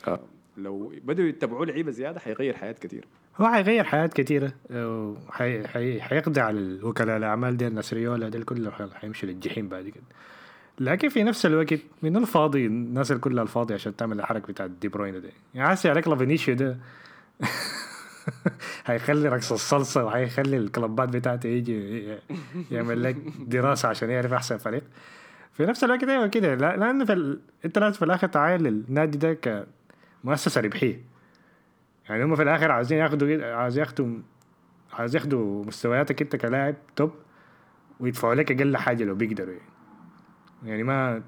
[0.09, 0.21] آه،
[0.59, 3.05] لو بدوا يتبعوا لعيبة زيادة حيغير حياة كثير
[3.41, 8.71] هو حيغير حياة كثيرة وحي- حي- حيقضي على الوكلاء الأعمال دي الناس ريولا دي كله
[8.71, 10.05] حي- حيمشي للجحيم بعد كده.
[10.81, 14.89] لكن في نفس الوقت من الفاضي الناس اللي كلها الفاضي عشان تعمل الحركة بتاعت دي
[14.89, 16.77] بروين دي يعني عسي عليك لافينيشيو ده.
[18.87, 22.09] هيخلي رقص الصلصة وهيخلي الكلبات بتاعته يجي
[22.71, 23.17] يعمل لك
[23.47, 24.83] دراسة عشان يعرف أحسن فريق.
[25.53, 27.39] في نفس الوقت أيوه كده لا- لأن في.
[27.65, 29.33] أنت لازم في الآخر تعاين للنادي ده
[30.23, 31.01] كمؤسسة ربحية.
[32.09, 34.19] يعني هم في الآخر عايزين ياخدوا عايز ياخدوا
[34.93, 37.11] عايز ياخدوا مستوياتك انت كلاعب top
[38.01, 39.69] ويدفعوا لك أقل حاجة لو بيقدروا يعني.
[40.65, 41.23] يعني ما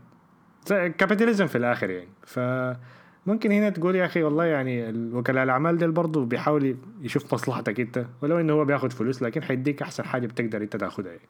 [0.68, 2.08] كابيتاليزم في الآخر يعني.
[2.22, 8.06] فممكن هنا تقول يا أخي والله يعني الوكلاء الأعمال ديل برضه بيحاول يشوف مصلحتك انت
[8.22, 11.28] ولو إنه هو بياخد فلوس لكن حيديك أحسن حاجة بتقدر انت تاخدها يعني.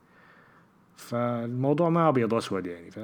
[0.97, 2.91] فالموضوع ما أبيض وأسود يعني.
[2.91, 2.99] ف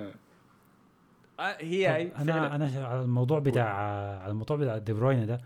[1.40, 3.74] هي هي أنا أنا ش- على الموضوع بتاع
[4.22, 5.40] على الموضوع بتاع دي بروين ده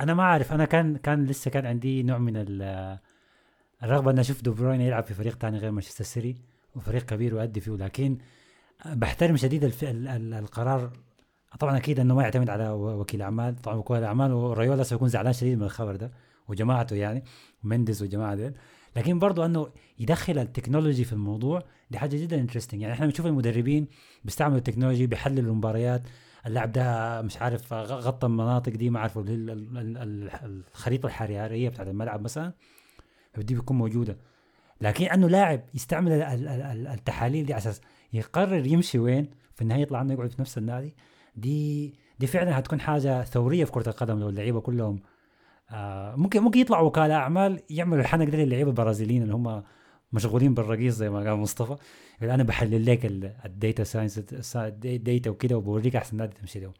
[0.00, 2.98] أنا ما أعرف أنا كان كان لسه كان عندي نوع من ال-
[3.82, 6.36] الرغبة إني أشوف دي بروين يلعب في فريق تاني غير مانشستر سيتي
[6.76, 8.18] وفريق كبير ويؤدي فيه لكن
[8.86, 9.84] بحترم شديد الف...
[9.84, 10.08] ال...
[10.08, 10.34] ال...
[10.34, 10.90] القرار.
[11.60, 15.58] طبعا أكيد إنه ما يعتمد على وكيل أعمال طبعا وكيل الاعمال وريولا سيكون زعلان شديد
[15.58, 16.10] من الخبر ده
[16.48, 17.24] وجماعته يعني
[17.62, 18.52] مندز وجماعة ديل.
[18.96, 23.26] لكن برضو أنه يدخل ال technology في الموضوع دي حاجة جدا interesting يعني إحنا بنشوف
[23.26, 23.86] المدربين
[24.24, 26.02] بيستعملوا ال technology بيحللوا المباريات.
[26.46, 31.68] اللاعب ده مش عارف غطى المناطق دي ما عارف ال- ال- ال- ال- الخريطة الحرارية
[31.68, 32.52] بتاعت الملعب مثلا.
[33.34, 34.16] فدي بتكون موجودة.
[34.80, 37.80] لكن أنه لاعب يستعمل ال- ال- ال- التحاليل دي على أساس
[38.12, 40.94] يقرر يمشي وين في النهاية يطلع عنه يقعد في نفس النادي
[41.36, 44.98] دي دي فعلا هتكون حاجة ثورية في كرة القدم لو اللعيبة كلهم
[45.72, 49.62] آه ممكن ممكن يطلعوا وكلاء أعمال يعملوا الحنك ده للعيبه البرازيليين اللي هم
[50.12, 51.76] مشغولين بالرقيص زي ما قال مصطفى.
[52.20, 54.20] يقول أنا بحلل لك ال- ال data science
[54.84, 56.72] ال data وكده وبوريك أحسن نادي تمشي له.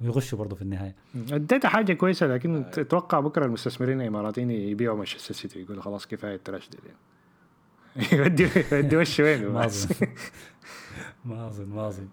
[0.00, 0.94] ويغشوا برضه في النهاية.
[1.32, 6.40] اديتها حاجة كويسة لكن تتوقع بكرة المستثمرين الإماراتيين يبيعوا مانشستر سيتي يقولوا خلاص كفاية ال
[6.40, 6.78] trash دي
[8.12, 9.88] يودي يودي وش وين؟ ما اظن
[11.24, 12.08] ما اظن ما اظن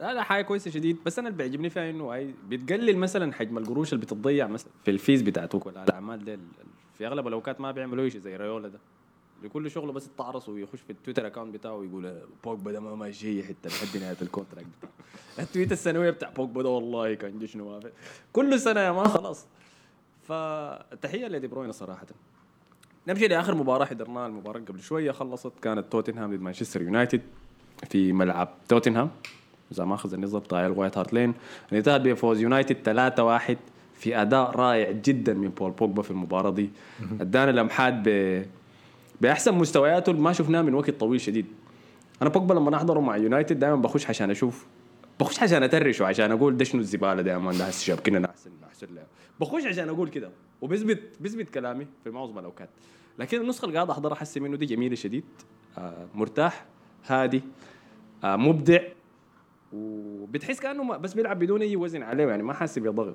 [0.00, 3.58] لا لا حاجة كويسة شديد بس أنا اللي بيعجبني فيها إنه هي بتقلل مثلا حجم
[3.58, 6.40] القروش اللي بتضيع مثلا في ال fees بتاعت وكلاء الاعمال ديل
[6.98, 8.78] في أغلب الأوقات ما بيعملوا شيء زي ريولا ده.
[9.42, 13.42] لكل شغله بس يتعرص ويخش في ال Twitter account بتاعه ويقول بوجبا ده ما ماشي
[13.44, 14.92] حتى لحد نهاية ال contract بتاعه
[15.38, 17.92] ال tweet السنوية بتاع بوجبا ده والله كان جيش نوافق
[18.32, 19.46] كل سنة يا ما خلاص.
[20.22, 22.06] فتحية لدي بروين صراحة.
[23.08, 27.20] نمشي لآخر مباراة حضرناها المباراة قبل شوية خلصت كانت توتنهام ضد مانشستر يونايتد
[27.90, 29.10] في ملعب توتنهام.
[29.72, 31.34] إذا ما اخذني ضبط على ال White Hart Lane.
[31.72, 32.76] انتهت بفوز يونايتد
[33.50, 33.56] 3-1
[33.94, 36.70] في أداء رائع جدا من بول بوجبا في المباراة دي.
[37.20, 38.42] أدانا لمحات ب
[39.20, 41.46] بأحسن مستوياته اللي ما شفناه من وقت طويل شديد.
[42.22, 44.66] أنا بوجبا لما أحضره مع يونايتد دائما بخش عشان أشوف
[45.20, 48.25] بخش عشان اترش وعشان أقول ده شنو الزبالة مان ده هسه شابكنا
[48.76, 49.06] احسن له
[49.40, 50.30] بخش عشان أقول كده
[50.62, 52.68] وبثبت بثبت كلامي في معظم الأوقات.
[53.18, 55.24] لكن النسخة اللي قاعد أحضرها حسي منه دي جميلة شديد
[55.78, 56.66] آه مرتاح
[57.06, 57.42] هادي
[58.24, 58.80] آه مبدع
[59.72, 63.14] وبتحس كأنه بس بيلعب بدون أي وزن عليه يعني ما حاسس بضغط.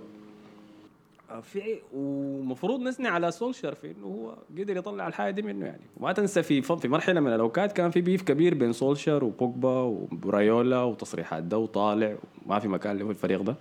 [1.30, 5.82] آه، في ومفروض نثني على سولشر في إنه هو قدر يطلع الحاجة دي منه يعني.
[5.98, 10.82] وما تنسى في في مرحلة من الأوقات كان في بيف كبير بين سولشر وبوجبا وبرايولا
[10.84, 13.56] وتصريحات ده وطالع وما في مكان له الفريق ده.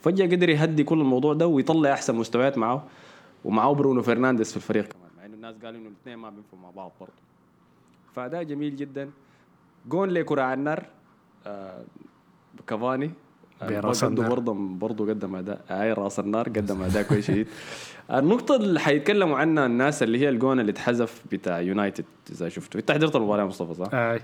[0.00, 2.84] فجأة قدر يهدي كل الموضوع ده ويطلع أحسن مستويات معه
[3.44, 6.70] ومعه برونو فرنانديز في الفريق كمان مع إنه الناس قالوا إنه الاثنين ما بينفعوا مع
[6.70, 7.12] بعض برضه
[8.14, 9.10] فده جميل جدا
[9.88, 10.86] جون لكرة على النار
[11.46, 11.84] آه
[12.66, 13.10] كافاني
[13.62, 14.34] براس برضه النار.
[14.34, 17.46] برضه برضه قدم أداء هاي راس النار قدم أداء كويس شديد
[18.18, 22.90] النقطة اللي حيتكلموا عنها الناس اللي هي الجون اللي اتحذف بتاع يونايتد إذا شفته انت
[22.90, 24.20] حضرت المباراة يا مصطفى صح؟ آه.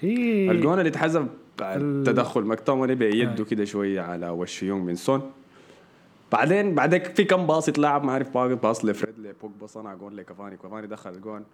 [0.00, 1.26] هي الجون اللي اتحذف
[1.58, 5.30] بعد ال- تدخل مكتوميناي بيده كده شوية على وش هيونغ مين سون
[6.32, 10.56] بعدين بعدك في كم باص اتلعب ما عارف باص باص لفريد لبوجبا صنع جون لكافاني
[10.56, 11.44] كافاني دخل الجون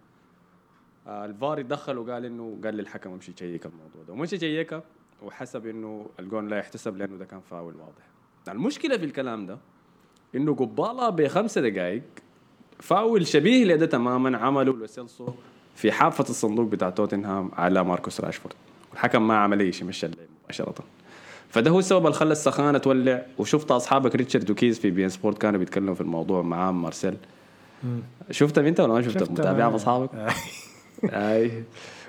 [1.07, 4.13] آه الفار يتدخل وقال إنه قال للحكم امشي check الموضوع ده.
[4.13, 4.83] ومشي check ه
[5.23, 8.05] وحسب إنه الجون لا يحتسب لأنه ده كان فاول واضح.
[8.49, 9.59] المشكلة في الكلام ده
[10.35, 12.03] إنه قبالة بخمسة دقائق
[12.81, 15.29] فاول شبيه لده تماما عمله لوسيلسو
[15.75, 18.55] في حافة الصندوق بتاع توتنهام على ماركوس راشفورد.
[18.95, 20.75] الحكم ما عمل أي شيء مشى اللعب مباشرة.
[21.49, 23.23] فده هو السبب اللي خلى السخانة تولع.
[23.39, 27.15] وشفت أصحابك ريتشارد وكيز في بي إن سبورت كانوا بيتكلموا في الموضوع معاه مارسيل.
[28.31, 29.33] شفتها أنت ولا ما شفتها شفتها.
[29.33, 30.11] متابعها مع أصحابك؟
[31.05, 31.63] أي.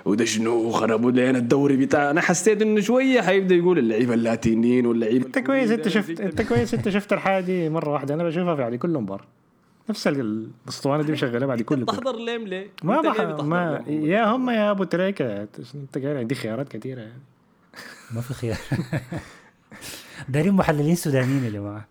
[0.04, 2.10] وده شنو؟ خربوا لنا الدوري بتاع.
[2.10, 6.74] أنا حسيت إنه شوية حيبدأ يقول اللعيبة اللاتينيين واللعيبة أنت كويس أنت شفت أنت كويس
[6.74, 8.14] أنت شفت الحاجة دي مرة واحدة.
[8.14, 9.24] أنا بشوفها في يعني كل مباراة.
[9.90, 13.22] نفس ال- الاسطوانة دي مشغلها بعد كل مباراه تحضر ليم ليه؟ ما أنت ليه بح...
[13.22, 15.42] بتحضر ما؟ يا هم يا أبو تريكة.
[15.74, 17.20] انت قايل عندي خيارات كثيره يعني
[18.14, 18.58] ما في خيار.
[20.28, 21.86] دايرين محللين سودانيين يا جماعة.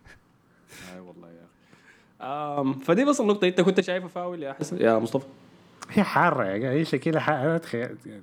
[0.94, 2.80] أي والله يا أخي.
[2.84, 3.48] فدي بس النقطة.
[3.48, 5.26] انت كنت شايفه فاول يا حسن؟ يا مصطفى؟
[5.90, 7.56] هي حارة يا أخي، هي شكلها حارة.
[7.58, 8.22] تخيل يعني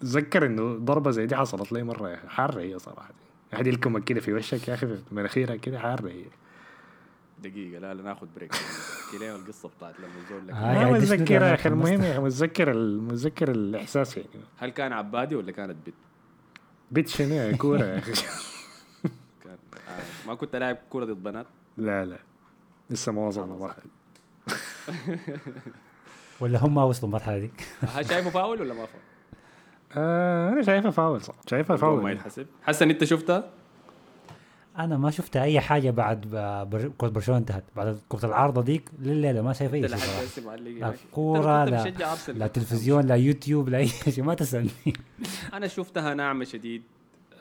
[0.00, 2.28] تذكر إنه ضربة زي دي حصلت لي مرة يا أخي.
[2.28, 3.10] حارة هي صراحة.
[3.54, 6.24] احد يلكمك كده في وشك يا أخي في مناخيرك كده حارة هي.
[7.42, 10.54] دقيقة لا لا ناخذ بريك احكي لنا القصة بتاعت لما الزول لك.
[10.54, 12.02] ما يعني متذكر يا أخي المهم.
[12.02, 14.28] يا أخي متذكر ال- متذكر الإحساس يعني.
[14.58, 15.94] هل كان عبادي ولا كانت بيت؟
[16.90, 18.12] بيت شنو يا كورة يا أخي؟
[19.46, 21.46] آه، ما كنت لاعب كورة ضد بنات؟
[21.76, 22.18] لا لا.
[22.90, 23.84] لسه ما وصلنا مرحلة.
[26.40, 27.50] ولا هم ما وصلوا المرحله دي؟
[27.96, 29.00] هل شايفه فاول ولا ما فاول؟
[29.96, 33.50] آه أنا شايفها فاول صح شايفها الجول ما فاول يتحسب حسن أنت شفتها؟
[34.78, 36.26] أنا ما شفت أي حاجة بعد
[36.98, 37.64] كرة برشلونة انتهت.
[37.76, 40.96] بعد كرة العارضة ديك لليلة ما شايف أي شيء لا هناك.
[41.12, 41.92] كورة لا.
[42.28, 44.70] لا تلفزيون لا يوتيوب لا أي شيء ما تسألني.
[45.54, 46.82] أنا شفتها ناعمة شديد.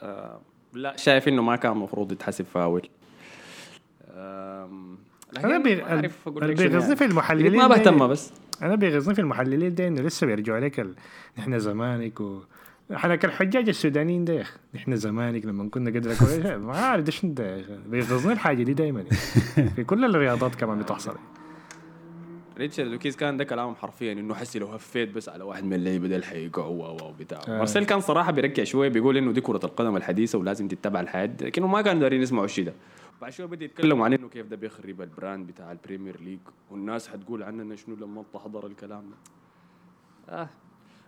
[0.01, 0.39] آه
[0.73, 2.89] لا شايف إنه ما كان المفروض يتحسب فاول.
[5.37, 5.79] أنا بيغزني
[6.79, 6.95] يعني.
[6.95, 8.31] في المحللين ما بهتم بس.
[8.61, 10.95] أنا بيغزني في المحللين ده انه لسه بيرجعوا عليك ال...
[11.39, 12.39] إحنا زمانك و
[12.93, 17.33] حنك الحجاج السودانيين ده يا أخي إحنا زمانك لما كنا قدر ما عارف ده شنو
[17.33, 17.77] ده يا أخي.
[17.87, 19.03] بيغزني الحاجة دي دايما.
[19.75, 21.15] في كل الرياضات كمان بتحصل.
[22.57, 26.07] ريتشارد وكيز كان ده كلامهم حرفيا إنه حسي لو هفيت بس على واحد من اللعيبة
[26.07, 27.39] ده حيقعوا و بتاع.
[27.47, 27.57] آه.
[27.57, 31.67] مارسيل كان صراحة بيرجع شوية بيقول إنه دي كرة القدم الحديثة ولازم تتبع الحياة لكنه
[31.67, 32.73] ما كانوا دارين يسمعوا الشيء ده.
[33.21, 36.39] بعد شوية بدأ يتكلموا عن إنه كيف ده بيخرب ال brand بتاع ال Premier League.
[36.71, 39.15] والناس حتقول عننا شنو لما تحضر الكلام ده.
[40.35, 40.49] آه.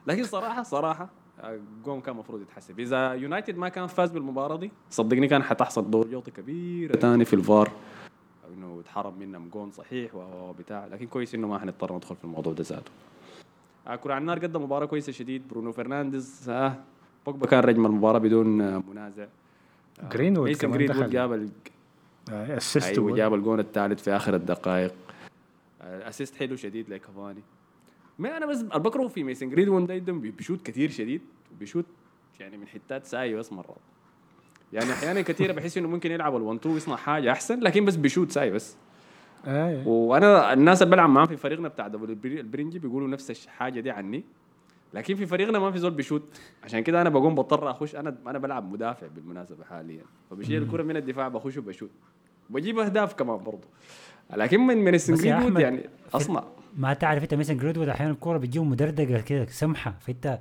[0.08, 1.10] لكن صراحة صراحة
[1.42, 2.80] آه، جون كان المفروض يتحسب.
[2.80, 7.34] إذا يونايتد ما كان فاز بالمباراة دي صدقني كان حتحصل دور جوطة كبيره ثاني في
[7.34, 7.72] الفار.
[8.54, 12.64] إنه اتحرم منا جون صحيح وبتاع لكن كويس إنه ما حنضطر ندخل في الموضوع ده
[12.64, 12.92] ذاته.
[13.88, 15.48] آه، كرة على النار قدم مباراة كويسة شديد.
[15.48, 16.76] برونو فرنانديز آه
[17.26, 19.26] بوجبا كان رجل المباراة بدون آه، منازع.
[20.04, 21.10] آه، جرينوود ميسن كمان جرينوود دخل.
[21.10, 21.50] جاب ال-
[22.32, 24.94] assist أيوه جاب الجون الثالث في آخر الدقائق.
[25.82, 27.42] assist حلو شديد لكافاني.
[28.20, 31.86] ما أنا بس بكره في ميسن جرينوود ده بيشوت كثير شديد وبيشوت
[32.40, 33.78] يعني من حتات ساي بس مرات
[34.74, 38.32] يعني أحيانا كثيره بحس إنه ممكن يلعب ال1 2 ويصنع حاجة أحسن لكن بس بيشوت
[38.32, 38.76] ساي بس.
[39.46, 39.88] آه.
[39.88, 44.24] وأنا الناس اللي بلعب معاهم في فريقنا بتاع دبل البرنجي بيقولوا نفس الحاجة دي عني.
[44.94, 46.24] لكن في فريقنا ما في زول بيشوت.
[46.64, 50.04] عشان كده أنا بقوم بضطر أخش أنا أنا بلعب مدافع بالمناسبة حاليا.
[50.30, 51.92] فبشيل الكرة من الدفاع بخش وبشوت.
[52.50, 53.68] وبجيب أهداف كمان برضه
[54.36, 56.44] لكن من من بس يا السنجريد أحمد، يعني أصنع.
[56.78, 59.96] ما تعرف انت مثلا جرينوود أحيانا الكورة بتجيه مدردقة كده سمحة.
[60.00, 60.40] فانت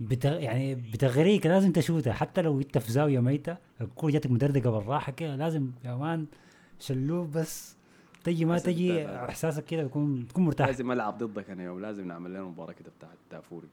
[0.00, 0.24] بت...
[0.24, 5.36] يعني بتغريك لازم تشوتها حتى لو انت في زاوية ميتة الكورة جاتك مدردقة بالراحة كده
[5.36, 6.26] لازم يا man
[6.80, 7.76] شلوب بس.
[8.24, 10.66] تجي ما تجي إحساسك كده بيكون تكون مرتاح.
[10.66, 11.80] لازم ألعب ضدك أنا يوم.
[11.80, 13.68] لازم نعمل لنا مباراة كده بتاعت دافوري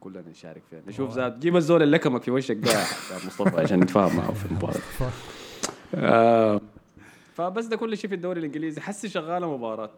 [0.00, 0.80] كلنا نشارك فيها.
[0.88, 2.72] نشوف ذات جيب الزول اللي لكمك في وشك ده
[3.26, 4.80] مصطفى عشان نتفاهم معه في المباراة.
[5.94, 6.60] آه،
[7.34, 8.80] فبس ده كل شيء في الدوري الإنجليزي.
[8.80, 9.90] حسي شغالة مباراة.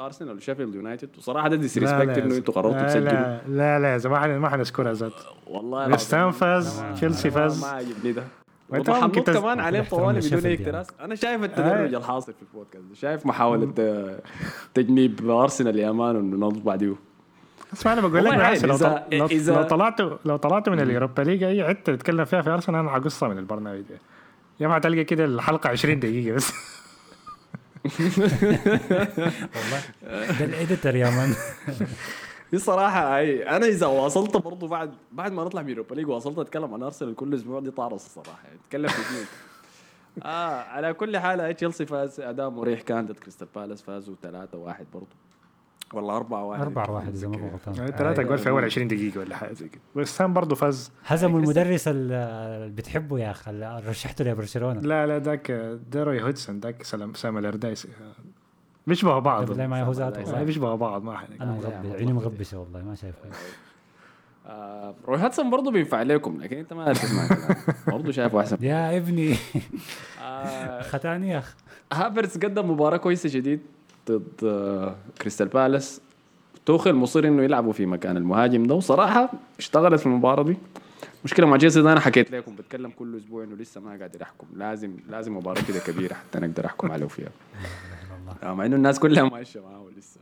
[0.00, 3.10] أرسنال وشيفيلد يونايتد؟ وصراحة ده disrespect إنه أنتوا قررتوا تسجلوا.
[3.10, 5.12] لا لا لا يا زلمه ما حنذكرها ذات
[5.46, 6.30] والله ويست هام.
[6.30, 8.22] فاز تشيلسي فاز ما عجبني ده.
[8.70, 11.98] ممكن تز- كمان عليه طوالي بدون اي اكتراث أنا شايف التدرج آه.
[11.98, 12.84] الحاصل في البودكاست.
[12.94, 14.18] شايف محاولة آه،
[14.74, 16.94] تجنيب أرسنال لا man انه نضرب بعديه.
[17.72, 18.78] اسمع أنا بقول لك بالعكس لو.
[18.78, 22.42] إذا- لو, إذا- لو طلعتوا لو طلعتوا من ال Europa League أي حتة تتكلم فيها
[22.42, 23.96] في أرسنال أنا حقصها من البرنامج ده.
[24.60, 26.52] يا ما تلقى كده الحلقة 20 دقيقة بس.
[29.54, 29.82] والله.
[30.38, 31.34] ده ال editor يا man.
[32.52, 36.74] دي صراحة أنا إذا واصلت برضو بعد بعد ما نطلع من Europa League واصلت أتكلم
[36.74, 39.24] عن أرسنال كل أسبوع دي طارص الصراحة أتكلم في اثنين.
[40.22, 44.86] آه على كل حال تشيلسي فاز أداء مريح كان ضد كريستال بالاس فازوا 3 1
[44.94, 45.06] برضو.
[45.94, 47.74] والله 4 1 4 1 إذا ما غلطان.
[47.90, 49.80] ثلاثة جول في أول 20 دقيقة ولا حاجة زي كده.
[49.94, 50.92] ويست هام برضه فاز.
[51.06, 54.80] هزموا المدرس ال- اللي بتحبه يا أخي اللي رشحته لبرشلونة.
[54.80, 55.50] لا لا ذاك
[55.92, 57.86] ده روي هودسون ذاك سلام سام ألاردايس
[58.86, 59.46] بيشبهوا بعض.
[59.48, 60.42] بالله معي هو ذاته.
[60.44, 62.08] بيشبهوا بعض ما أنا مغبي كيف.
[62.10, 63.14] مغبشة والله ما شايف.
[64.46, 68.56] آه روي هودسون برضو بينفع لكم لكن أنت ما تسمع كلام برضو شايفه أحسن.
[68.60, 69.36] يا ابني.
[70.22, 71.54] آه ختاني يا أخي.
[71.92, 73.60] هافرتز قدم مباراة كويسة شديد
[74.10, 76.00] ضد آه، كريستال بالاس.
[76.66, 78.74] توخل مصر إنه يلعبوا في مكان المهاجم ده.
[78.74, 80.56] وصراحة اشتغلت في المباراة دي.
[81.24, 84.46] مشكلة مع جيسي ده أنا حكيت لكم بتكلم كل أسبوع إنه لسه ما قادر احكم
[84.56, 87.28] لازم لازم مباراة كده كبيرة حتى نقدر احكم عليه فيها
[88.42, 90.20] آه، مع إنه الناس كلها ماشية معاه لسه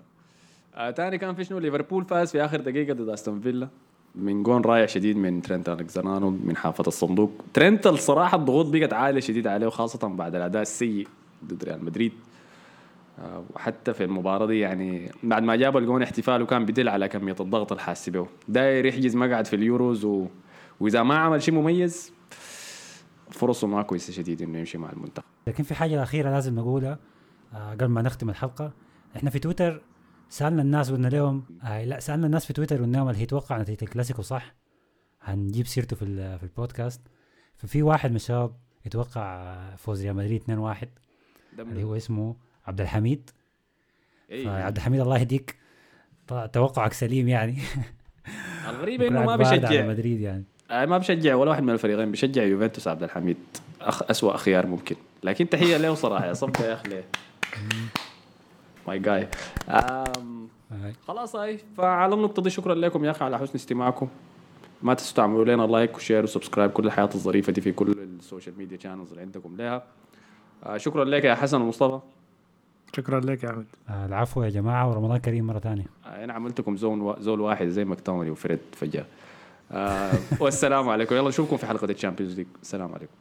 [0.75, 3.69] آه تاني كان في شنو؟ ليفربول فاز في آخر دقيقة ضد أستون فيلا.
[4.15, 7.45] من جون رائع شديد من ترينت الكزانانو من حافة الصندوق.
[7.55, 11.09] ترينت الصراحة الضغوط بقت عالية شديد عليه وخاصة بعد الأداء السيء
[11.45, 12.13] ضد ريال مدريد.
[13.55, 17.73] وحتى في المباراة دي يعني بعد ما جاب الجون احتفال وكان بدل على كمية الضغط
[17.73, 20.27] اللي حاسس به داير يحجز مقعد في اليوروز و...
[20.81, 22.13] وإذا ما عمل شيء مميز
[23.31, 25.25] فرصه ما كويسة شديد إنه يمشي مع المنتخب.
[25.47, 26.99] لكن في حاجة اخيره لازم نقولها
[27.55, 28.73] آه قبل ما نختم الحلقة
[29.17, 29.83] إحنا في تويتر
[30.29, 33.79] سألنا الناس قلنا لهم آه لا سألنا الناس في تويتر قلنا لهم اللي يتوقع نتيجة
[33.85, 34.55] الكلاسيكو صح؟
[35.23, 36.05] هنجيب سيرته في
[36.39, 37.01] في البودكاست.
[37.57, 40.47] ففي واحد من الشباب يتوقع فوز ريال مدريد 2-1
[41.57, 42.37] ده اللي هو اسمه
[42.69, 43.31] عبد الحميد
[44.31, 44.45] إيه.
[44.45, 45.57] فعبد الحميد الله يهديك.
[46.53, 47.59] توقعك سليم يعني.
[48.71, 49.87] الغريب إنه ما بيشجع.
[49.87, 50.45] مدريد يعني.
[50.71, 53.37] آه، ما بشجع ولا واحد من الفريقين بشجع يوفنتوس عبد الحميد
[53.81, 54.97] أخ أسوأ خيار ممكن.
[55.23, 57.03] لكن تحية له صراحة يا صبت يا أخي
[58.89, 59.29] ماي جاي.
[61.07, 61.59] خلاص هاي.
[61.77, 64.09] فعلى النقطة دي شكرا لكم يا أخي على حسن استماعكم.
[64.83, 67.91] ما تنسوا تعملوا لنا like و share و subscribe كل الحاجات الظريفة دي في كل
[67.91, 69.85] ال social media channels اللي عندكم لها.
[70.65, 72.01] آه شكرا لك يا حسن ومصطفى.
[72.97, 75.85] شكرا لك يا احمد آه العفو يا جماعة ورمضان كريم مرة ثانية.
[76.07, 77.17] آه أنا عملتكم زون و...
[77.21, 79.05] زول واحد زي مكتوميناي وفريد فجأة.
[79.73, 81.15] آه والسلام عليكم.
[81.15, 82.47] يلا نشوفكم في حلقة ال Champions League.
[82.63, 83.13] السلام عليكم.